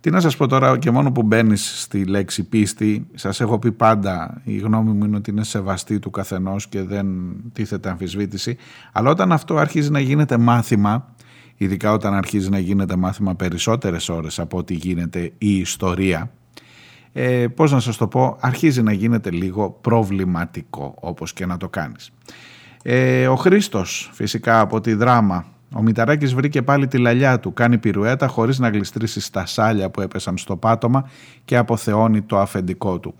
Τι 0.00 0.10
να 0.10 0.20
σας 0.20 0.36
πω 0.36 0.46
τώρα 0.46 0.78
και 0.78 0.90
μόνο 0.90 1.12
που 1.12 1.22
μπαίνεις 1.22 1.80
στη 1.80 2.04
λέξη 2.04 2.44
πίστη, 2.48 3.06
σας 3.14 3.40
έχω 3.40 3.58
πει 3.58 3.72
πάντα 3.72 4.40
η 4.44 4.56
γνώμη 4.56 4.90
μου 4.90 5.04
είναι 5.04 5.16
ότι 5.16 5.30
είναι 5.30 5.44
σεβαστή 5.44 5.98
του 5.98 6.10
καθενός 6.10 6.68
και 6.68 6.82
δεν 6.82 7.06
τίθεται 7.52 7.90
αμφισβήτηση, 7.90 8.56
αλλά 8.92 9.10
όταν 9.10 9.32
αυτό 9.32 9.56
αρχίζει 9.56 9.90
να 9.90 10.00
γίνεται 10.00 10.36
μάθημα, 10.36 11.14
ειδικά 11.56 11.92
όταν 11.92 12.14
αρχίζει 12.14 12.50
να 12.50 12.58
γίνεται 12.58 12.96
μάθημα 12.96 13.34
περισσότερες 13.34 14.08
ώρες 14.08 14.38
από 14.38 14.58
ό,τι 14.58 14.74
γίνεται 14.74 15.32
η 15.38 15.58
ιστορία, 15.58 16.30
ε, 17.12 17.46
πώς 17.46 17.72
να 17.72 17.80
σας 17.80 17.96
το 17.96 18.06
πω, 18.06 18.36
αρχίζει 18.40 18.82
να 18.82 18.92
γίνεται 18.92 19.30
λίγο 19.30 19.78
προβληματικό 19.80 20.94
όπως 21.00 21.32
και 21.32 21.46
να 21.46 21.56
το 21.56 21.68
κάνεις. 21.68 22.12
Ε, 22.82 23.26
ο 23.28 23.36
Χρήστος 23.36 24.10
φυσικά 24.12 24.60
από 24.60 24.80
τη 24.80 24.94
δράμα. 24.94 25.46
Ο 25.74 25.82
Μηταράκης 25.82 26.34
βρήκε 26.34 26.62
πάλι 26.62 26.86
τη 26.86 26.98
λαλιά 26.98 27.40
του, 27.40 27.52
κάνει 27.52 27.78
πυρουέτα 27.78 28.26
χωρίς 28.26 28.58
να 28.58 28.68
γλιστρήσει 28.68 29.20
στα 29.20 29.46
σάλια 29.46 29.90
που 29.90 30.00
έπεσαν 30.00 30.38
στο 30.38 30.56
πάτωμα 30.56 31.10
και 31.44 31.56
αποθεώνει 31.56 32.22
το 32.22 32.38
αφεντικό 32.38 32.98
του. 32.98 33.14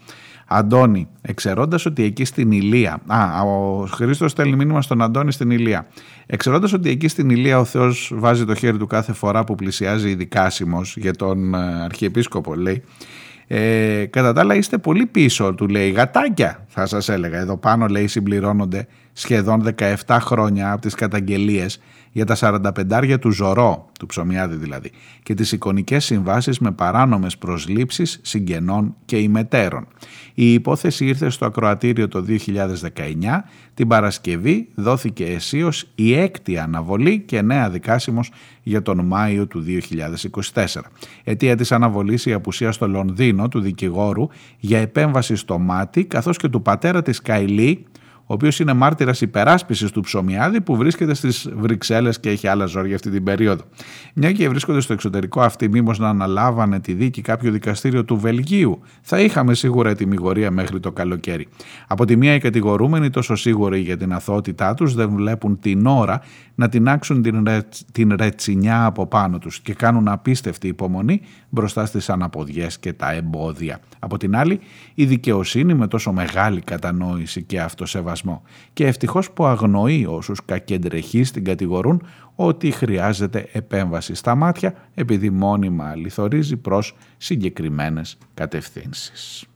Αντώνη, 0.51 1.09
εξαιρώντας 1.21 1.87
ότι 1.87 2.03
εκεί 2.03 2.25
στην 2.25 2.53
Ηλία, 2.53 3.01
α, 3.07 3.43
ο 3.43 3.87
Χρήστος 3.87 4.31
στέλνει 4.31 4.57
μήνυμα 4.57 4.83
στον 4.83 5.03
Αντώνη 5.03 5.33
στην 5.33 5.51
Ηλία, 5.51 5.87
εξαιρώντας 6.27 6.73
ότι 6.73 6.91
εκεί 6.91 7.09
στην 7.09 7.31
Ηλία 7.31 7.59
ο 7.59 7.65
Θεός 7.65 8.13
βάζει 8.15 8.45
το 8.45 8.55
χέρι 8.55 8.79
του 8.79 8.87
κάθε 8.87 9.13
φορά 9.13 9.45
που 9.45 9.55
πλησιάζει 9.55 10.11
ειδικάσιμος 10.11 10.97
για 10.97 11.13
τον 11.13 11.55
ε, 11.55 11.83
Αρχιεπίσκοπο 11.85 12.55
λέει, 12.55 12.83
ε, 13.51 14.07
κατά 14.11 14.33
τα 14.33 14.41
άλλα 14.41 14.55
είστε 14.55 14.79
πολύ 14.79 15.07
πίσω 15.07 15.55
του 15.55 15.69
λέει. 15.69 15.91
Γατάκια 15.91 16.65
θα 16.69 16.87
σας 16.87 17.09
έλεγα. 17.09 17.39
Εδώ 17.39 17.57
πάνω 17.57 17.87
λέει 17.87 18.07
συμπληρώνονται 18.07 18.87
σχεδόν 19.19 19.75
17 20.07 20.19
χρόνια 20.21 20.73
από 20.73 20.81
τις 20.81 20.95
καταγγελίες 20.95 21.81
για 22.13 22.25
τα 22.25 22.37
45 22.37 23.17
του 23.21 23.31
Ζωρό, 23.31 23.91
του 23.99 24.07
Ψωμιάδη 24.07 24.57
δηλαδή, 24.57 24.91
και 25.23 25.35
τις 25.35 25.53
εικονικές 25.53 26.05
συμβάσεις 26.05 26.59
με 26.59 26.73
παράνομες 26.73 27.39
προσλήψεις 27.39 28.21
συγγενών 28.23 28.95
και 29.05 29.17
ημετέρων. 29.17 29.87
Η 30.35 30.53
υπόθεση 30.53 31.07
ήρθε 31.07 31.31
στο 31.31 31.45
ακροατήριο 31.47 32.09
το 32.09 32.25
2019, 32.29 33.45
την 33.75 33.89
Παρασκευή 33.89 34.69
δόθηκε 34.75 35.25
αισίως 35.25 35.91
η 35.95 36.15
έκτη 36.15 36.59
αναβολή 36.59 37.21
και 37.21 37.43
νέα 37.43 37.71
δικάσιμος 37.71 38.31
για 38.63 38.83
τον 38.83 39.07
Μάιο 39.07 39.47
του 39.47 39.65
2024. 40.53 40.65
Αιτία 41.25 41.57
της 41.57 41.73
αναβολής 41.73 42.27
η 42.27 42.33
απουσία 42.33 42.73
στο 42.73 42.89
Λονδίνο 42.89 43.49
του 43.49 43.61
δικηγόρου 43.61 44.29
για 44.59 44.79
επέμβαση 44.79 45.37
στο 45.37 45.59
μάτι 45.59 46.05
καθώς 46.05 46.37
και 46.37 46.49
του 46.49 46.63
πατέρα 46.63 47.03
της 47.03 47.23
Καηλή 47.23 47.87
ο 48.31 48.35
οποίος 48.35 48.61
είναι 48.61 48.73
μάρτυρας 48.73 49.21
υπεράσπισης 49.21 49.91
του 49.91 50.01
ψωμιάδη 50.01 50.61
που 50.61 50.77
βρίσκεται 50.77 51.15
στις 51.15 51.49
Βρυξέλλες 51.57 52.21
και 52.21 52.31
έχει 52.31 52.47
άλλα 52.47 52.67
ζόρια 52.67 52.95
αυτή 52.95 53.11
την 53.11 53.25
περίοδο. 53.25 53.63
Μια 54.15 54.33
και 54.33 54.49
βρίσκονται 54.49 54.81
στο 54.81 54.93
εξωτερικό 54.93 55.41
αυτοί, 55.41 55.69
μήπως 55.69 55.99
να 55.99 56.09
αναλάβανε 56.09 56.81
τη 56.81 56.93
δίκη 56.93 57.21
κάποιο 57.21 57.53
δικαστήριο 57.53 58.05
του 58.05 58.19
Βελγίου, 58.19 58.81
θα 59.03 59.21
είχαμε 59.21 59.55
σίγουρα 59.55 59.91
ετοιμιγορία 59.91 60.51
μέχρι 60.51 60.81
το 60.81 60.93
καλοκαίρι. 60.93 61.49
Από 61.87 62.05
τη 62.05 62.17
μία, 62.17 62.35
οι 62.35 62.39
κατηγορούμενοι, 62.39 63.11
τόσο 63.11 63.35
σίγουροι 63.35 63.81
για 63.81 63.97
την 63.97 64.13
αθωότητά 64.13 64.75
τους, 64.75 64.95
δεν 64.95 65.11
βλέπουν 65.11 65.59
την 65.61 65.87
ώρα 65.87 66.21
να 66.55 66.69
τεινάξουν 66.69 67.23
την, 67.23 67.45
ρε, 67.47 67.61
την 67.93 68.15
ρετσινιά 68.17 68.85
από 68.85 69.07
πάνω 69.07 69.39
τους 69.39 69.61
και 69.61 69.75
κάνουν 69.75 70.09
απίστευτη 70.09 70.69
υπομονή 70.69 71.21
μπροστά 71.49 71.87
στις 71.87 72.11
αναποδιές 72.11 72.79
και 72.79 72.93
τα 72.93 73.13
εμπόδια. 73.13 73.81
Από 73.99 74.17
την 74.17 74.37
άλλη, 74.37 74.61
η 74.95 75.05
δικαιοσύνη 75.05 75.75
με 75.75 75.87
τόσο 75.87 76.13
μεγάλη 76.13 76.61
κατανόηση 76.61 77.43
και 77.43 77.61
αυτοσεβασμό 77.61 78.17
θαυμασμό 78.19 78.43
και 78.73 78.87
ευτυχώς 78.87 79.31
που 79.31 79.47
αγνοεί 79.47 80.07
όσους 80.07 80.45
κακεντρεχείς 80.45 81.31
την 81.31 81.45
κατηγορούν 81.45 82.03
ότι 82.35 82.71
χρειάζεται 82.71 83.49
επέμβαση 83.53 84.15
στα 84.15 84.35
μάτια 84.35 84.75
επειδή 84.95 85.31
μόνιμα 85.31 85.95
λιθορίζει 85.97 86.57
προς 86.57 86.97
συγκεκριμένες 87.17 88.19
κατευθύνσεις. 88.35 89.47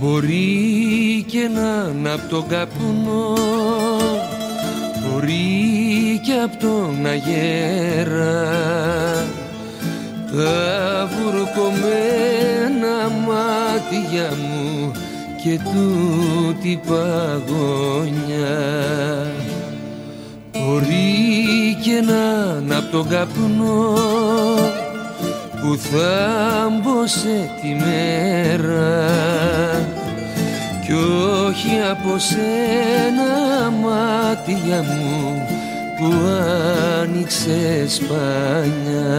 Μπορεί 0.00 1.24
και 1.26 1.48
να 1.54 1.90
είναι 1.98 2.10
απ' 2.12 2.28
τον 2.28 2.46
καπνό 2.48 3.34
Μπορεί 5.02 6.20
και 6.22 6.32
απ' 6.44 6.56
τον 6.60 7.06
αγέρα. 7.06 8.48
Τα 10.36 11.08
βουρκωμένα 11.12 12.94
μάτια 13.26 14.28
μου 14.36 14.92
και 15.42 15.58
τούτη 15.58 16.80
παγωνιά. 16.86 18.60
Μπορεί 20.52 21.76
και 21.82 22.00
να 22.06 22.58
είναι 22.60 22.76
απ' 22.76 22.90
τον 22.90 23.08
καπνό 23.08 23.94
που 25.60 25.76
θάμπωσε 25.76 27.50
τη 27.62 27.68
μέρα 27.68 29.06
κι 30.84 30.92
όχι 31.46 31.78
από 31.90 32.18
σένα 32.18 33.70
μάτια 33.70 34.82
μου 34.82 35.46
που 35.98 36.12
άνοιξες 37.00 37.94
σπάνια 37.94 39.18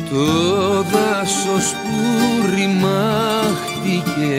Το 0.10 0.26
δάσος 0.82 1.68
που 1.72 1.98
ρημάχτηκε 2.56 4.36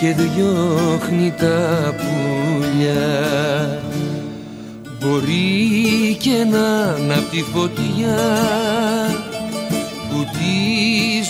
και 0.00 0.14
διώχνει 0.14 1.34
τα 1.38 1.94
πουλιά. 1.96 3.82
Μπορεί 5.00 6.16
και 6.20 6.44
να 6.50 6.96
είναι 6.98 7.14
απ' 7.14 7.30
τη 7.30 7.42
φωτιά 7.42 8.18
που 10.10 10.24
τη 10.32 10.56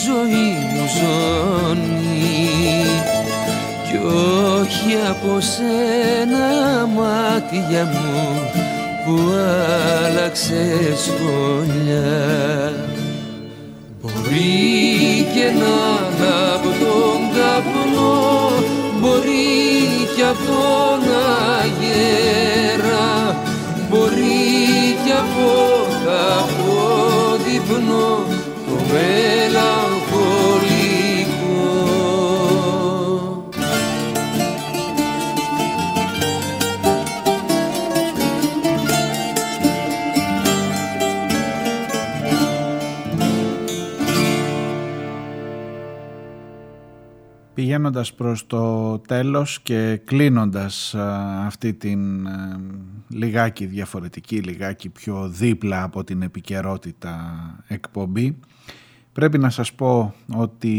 ζωή 0.07 0.49
μου 0.73 0.87
ζώνει. 0.99 2.09
Κι 3.89 3.97
όχι 4.61 4.97
από 5.11 5.41
σένα 5.41 6.87
μάτια 6.87 7.85
μου 7.85 8.41
που 9.05 9.33
άλλαξες 10.05 10.99
σχολιά 11.05 12.73
Μπορεί 14.03 15.27
και 15.35 15.51
να 15.59 15.99
τον 20.59 21.03
αγέρα 21.61 23.07
Μπορεί 23.91 24.97
και 25.05 25.13
από 25.13 25.51
τα 26.05 26.23
απόδειπνο 26.45 28.09
το 28.67 28.75
Πηγαίνοντας 47.79 48.15
προς 48.15 48.47
το 48.47 48.99
τέλος 48.99 49.61
και 49.63 50.01
κλείνοντας 50.05 50.95
α, 50.95 51.47
αυτή 51.47 51.75
την 51.75 52.27
ε, 52.27 52.61
λιγάκι 53.09 53.67
διαφορετική, 53.67 54.37
λιγάκι 54.37 54.89
πιο 54.89 55.29
δίπλα 55.29 55.83
από 55.83 56.05
την 56.05 56.23
επικαιρότητα 56.23 57.41
εκπομπή, 57.67 58.39
πρέπει 59.13 59.39
να 59.39 59.51
σας 59.51 59.73
πω 59.73 60.15
ότι 60.35 60.75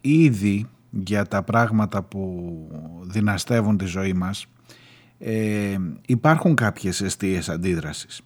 ήδη 0.00 0.68
για 0.90 1.24
τα 1.24 1.42
πράγματα 1.42 2.02
που 2.02 2.54
δυναστεύουν 3.02 3.76
τη 3.76 3.84
ζωή 3.84 4.12
μας 4.12 4.46
ε, 5.18 5.76
υπάρχουν 6.06 6.54
κάποιες 6.54 7.00
αιστείες 7.00 7.48
αντίδρασης. 7.48 8.20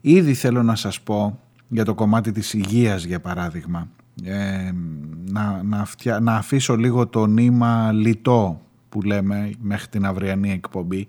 Ήδη 0.00 0.34
θέλω 0.34 0.62
να 0.62 0.74
σας 0.74 1.00
πω 1.00 1.40
για 1.68 1.84
το 1.84 1.94
κομμάτι 1.94 2.32
της 2.32 2.52
υγείας 2.52 3.04
για 3.04 3.20
παράδειγμα 3.20 3.88
ε, 4.24 4.70
να, 5.24 5.62
να, 5.62 5.84
φτια- 5.84 6.20
να 6.20 6.34
αφήσω 6.34 6.76
λίγο 6.76 7.06
το 7.06 7.26
νήμα 7.26 7.92
λιτό 7.92 8.60
που 8.88 9.02
λέμε 9.02 9.50
μέχρι 9.60 9.88
την 9.88 10.06
αυριανή 10.06 10.52
εκπομπή 10.52 11.06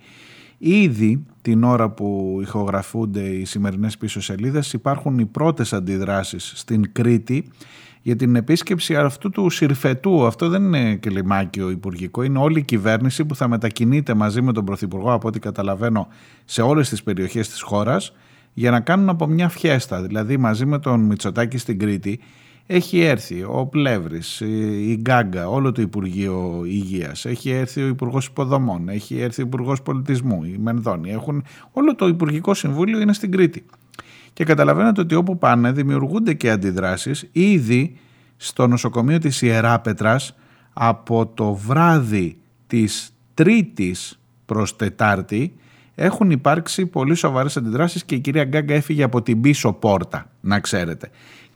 ήδη 0.58 1.26
την 1.42 1.64
ώρα 1.64 1.90
που 1.90 2.40
ηχογραφούνται 2.42 3.22
οι 3.22 3.46
σημερινές 3.46 3.98
πίσω 3.98 4.22
σελίδες 4.22 4.74
υπάρχουν 4.74 5.20
οι 5.20 5.26
πρώτες 5.26 5.74
αντιδράσεις 5.74 6.52
στην 6.56 6.92
Κρήτη 6.92 7.48
για 8.02 8.16
την 8.16 8.36
επίσκεψη 8.36 8.96
αυτού 8.96 9.30
του 9.30 9.50
συρφετού. 9.50 10.26
Αυτό 10.26 10.50
δεν 10.50 10.64
είναι 10.64 10.96
κλιμάκιο 10.96 11.70
υπουργικό, 11.70 12.24
είναι 12.24 12.40
όλη 12.40 12.60
η 12.60 12.64
κυβέρνηση 12.64 13.26
που 13.26 13.36
θα 13.36 13.48
μετακινείται 13.48 14.14
μαζί 14.14 14.42
με 14.42 14.54
τον 14.54 14.66
Πρωθυπουργό, 14.66 15.14
από 15.14 15.28
ό,τι 15.28 15.40
καταλαβαίνω, 15.40 16.08
σε 16.46 16.62
όλες 16.62 16.90
τις 16.90 17.04
περιοχές 17.04 17.50
της 17.50 17.62
χώρας 17.62 18.14
για 18.54 18.72
να 18.72 18.80
κάνουν 18.80 19.10
από 19.10 19.28
μια 19.28 19.50
φιέστα. 19.50 20.02
Δηλαδή 20.02 20.38
μαζί 20.38 20.66
με 20.66 20.80
τον 20.80 21.00
Μητσοτάκη 21.00 21.58
στην 21.58 21.80
Κρήτη 21.80 22.20
έχει 22.68 23.00
έρθει 23.00 23.44
ο 23.44 23.66
Πλεύρης, 23.66 24.40
η 24.40 24.92
η 24.92 24.98
Γκάγκα, 25.02 25.50
όλο 25.50 25.72
το 25.72 25.82
Υπουργείο 25.82 26.64
Υγείας, 26.66 27.26
έχει 27.26 27.50
έρθει 27.50 27.82
ο 27.82 27.88
Υπουργός 27.88 28.26
Υποδομών, 28.26 28.90
έχει 28.90 29.20
έρθει 29.20 29.42
ο 29.42 29.46
Υπουργός 29.46 29.82
Πολιτισμού, 29.82 30.44
η 30.44 30.58
Μενδώνη, 30.60 31.12
έχουν, 31.12 31.44
όλο 31.72 31.96
το 31.96 32.08
Υπουργικό 32.08 32.54
Συμβούλιο 32.54 33.00
είναι 33.00 33.14
στην 33.14 33.32
Κρήτη. 33.32 33.66
Και 34.34 34.44
καταλαβαίνετε 34.44 35.02
ότι 35.02 35.16
όπου 35.16 35.38
πάνε 35.38 35.72
δημιουργούνται 35.72 36.34
και 36.34 36.50
αντιδράσεις 36.50 37.30
ήδη 37.32 37.98
στο 38.38 38.68
νοσοκομείο 38.68 39.18
της 39.18 39.42
Ιεράπετρας 39.42 40.36
από 40.74 41.28
το 41.28 41.54
βράδυ 41.54 42.38
της 42.68 43.12
Τρίτης 43.34 44.20
προς 44.46 44.76
Τετάρτη 44.76 45.54
έχουν 45.96 46.32
υπάρξει 46.32 46.86
πολύ 46.86 47.16
σοβαρές 47.16 47.58
αντιδράσεις 47.58 48.04
και 48.04 48.16
η 48.16 48.20
κυρία 48.20 48.44
Γκάγκα 48.44 48.74
έφυγε 48.74 49.04
από 49.04 49.22
την 49.22 49.42
πίσω 49.42 49.74
πόρτα, 49.74 50.32
να 50.42 50.60
ξέρετε. 50.60 51.10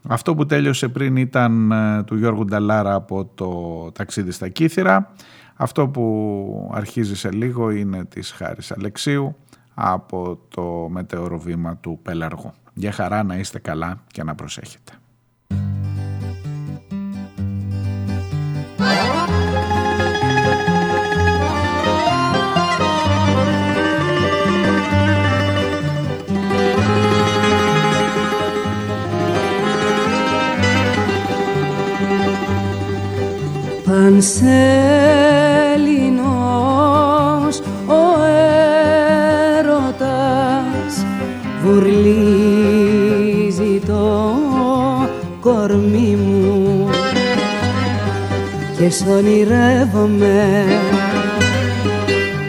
Αυτό 0.08 0.36
που 0.36 0.45
τέλειωσε 0.45 0.88
πριν 0.88 1.16
ήταν 1.16 1.72
ε, 1.72 2.04
του 2.04 2.18
Γιώργου 2.18 2.45
Νταλάρα 2.45 2.93
από 2.93 3.26
το 3.36 3.91
ταξίδι 3.91 4.32
στα 4.32 4.49
Κύθυρα. 4.49 5.14
Αυτό 5.56 5.88
που 5.88 6.72
αρχίζει 6.74 7.16
σε 7.16 7.32
λίγο 7.32 7.70
είναι 7.70 8.06
της 8.06 8.32
Χάρης 8.32 8.72
Αλεξίου 8.72 9.36
από 9.74 10.39
το 10.49 10.88
μετεωροβήμα 10.89 11.78
του 11.78 11.99
Πελαργού. 12.02 12.54
Για 12.74 12.91
χαρά 12.91 13.24
να 13.24 13.36
είστε 13.36 13.60
καλά 13.60 14.04
και 14.08 14.24
να 14.24 14.36
προσέχετε. 14.36 14.91
πανσέλινος 34.12 34.51
ο 37.88 38.01
έρωτας 39.57 41.05
βουρλίζει 41.64 43.01
το 43.88 44.34
κορμί 45.39 46.16
μου. 46.16 46.89
Και 48.78 48.89
σ' 48.89 49.05
ονειρεύομαι 49.07 50.66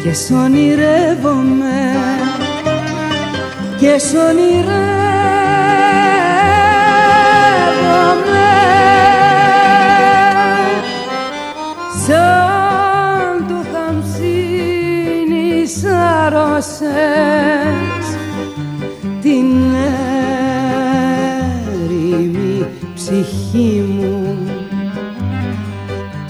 και 0.03 0.13
σ' 0.13 0.31
ονειρεύομαι 0.31 1.81
και 3.79 3.99
σ' 3.99 4.15
ονειρεύομαι. 4.29 5.12
Σάρωσες 16.63 18.07
την 19.23 19.47
έρημη 21.73 22.67
ψυχή 22.95 23.85
μου. 23.99 24.37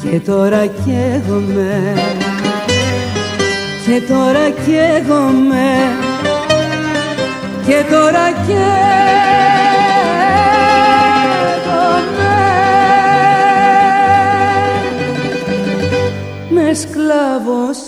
Και 0.02 0.20
τώρα 0.20 0.66
καίγομαι 0.66 1.94
και 3.86 4.00
τώρα 4.08 4.50
καίγομαι 4.50 5.70
και 7.66 7.84
τώρα 7.90 8.30
καίγομαι 8.46 8.72
με 16.48 16.74
σκλάβωσες 16.74 17.81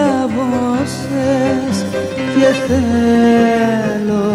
με 0.00 0.06
λάβωσες 0.06 1.76
και 2.34 2.48
θέλω 2.66 4.26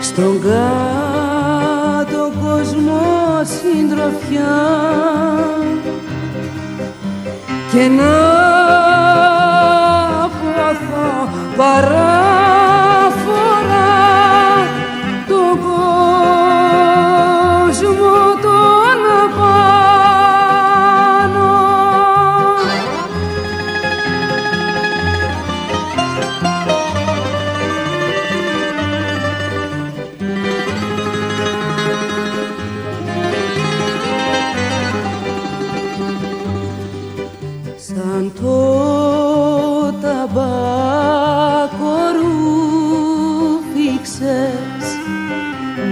στον 0.00 0.40
κάτω 0.40 2.22
κόσμο 2.42 3.02
συντροφιά. 3.42 4.56
Και 7.72 7.88
να 7.88 8.23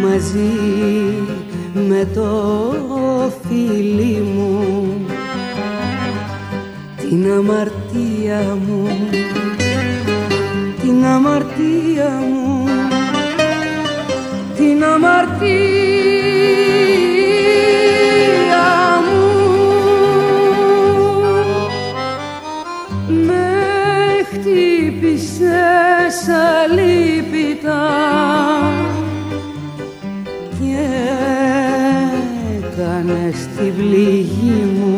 μαζί 0.03 0.55
με 1.75 2.09
το 2.15 2.31
φίλι 3.43 4.23
μου. 4.35 4.61
Την 6.97 7.33
αμαρτία 7.33 8.59
μου 8.67 8.89
την 10.83 11.05
αμαρτία 11.05 12.09
μου 12.09 12.69
την 14.57 14.85
αμαρτία 14.85 15.63
μου. 19.07 19.47
Με 23.27 23.47
χτύπησες 24.31 25.49
αλίπητα 26.29 27.83
έκανες 33.03 33.47
την 33.57 33.75
πληγή 33.77 34.67
μου. 34.79 34.97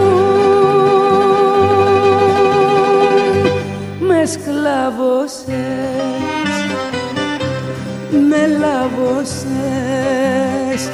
Με 3.99 4.25
σκλάβωσες 4.25 5.57
με 8.29 8.41
λάβωσες 8.59 9.29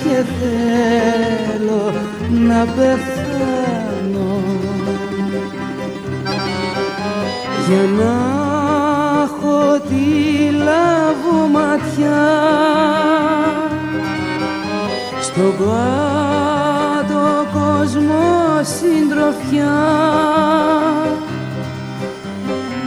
και 0.03 0.15
θέλω 0.39 2.04
να 2.35 2.65
πεθάνω. 2.65 4.43
Για 7.67 7.83
να 7.97 8.15
έχω 9.23 9.79
τη 9.79 10.05
λαβωματιά 10.51 12.23
στον 15.21 15.57
κάτω 15.57 17.23
κόσμο 17.53 18.23
συντροφιά. 18.61 19.75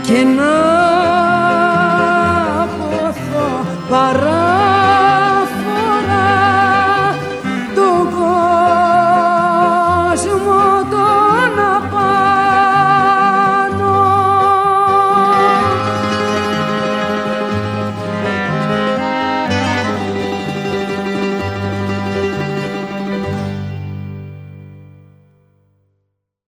Και 0.03 0.23
να 0.23 0.68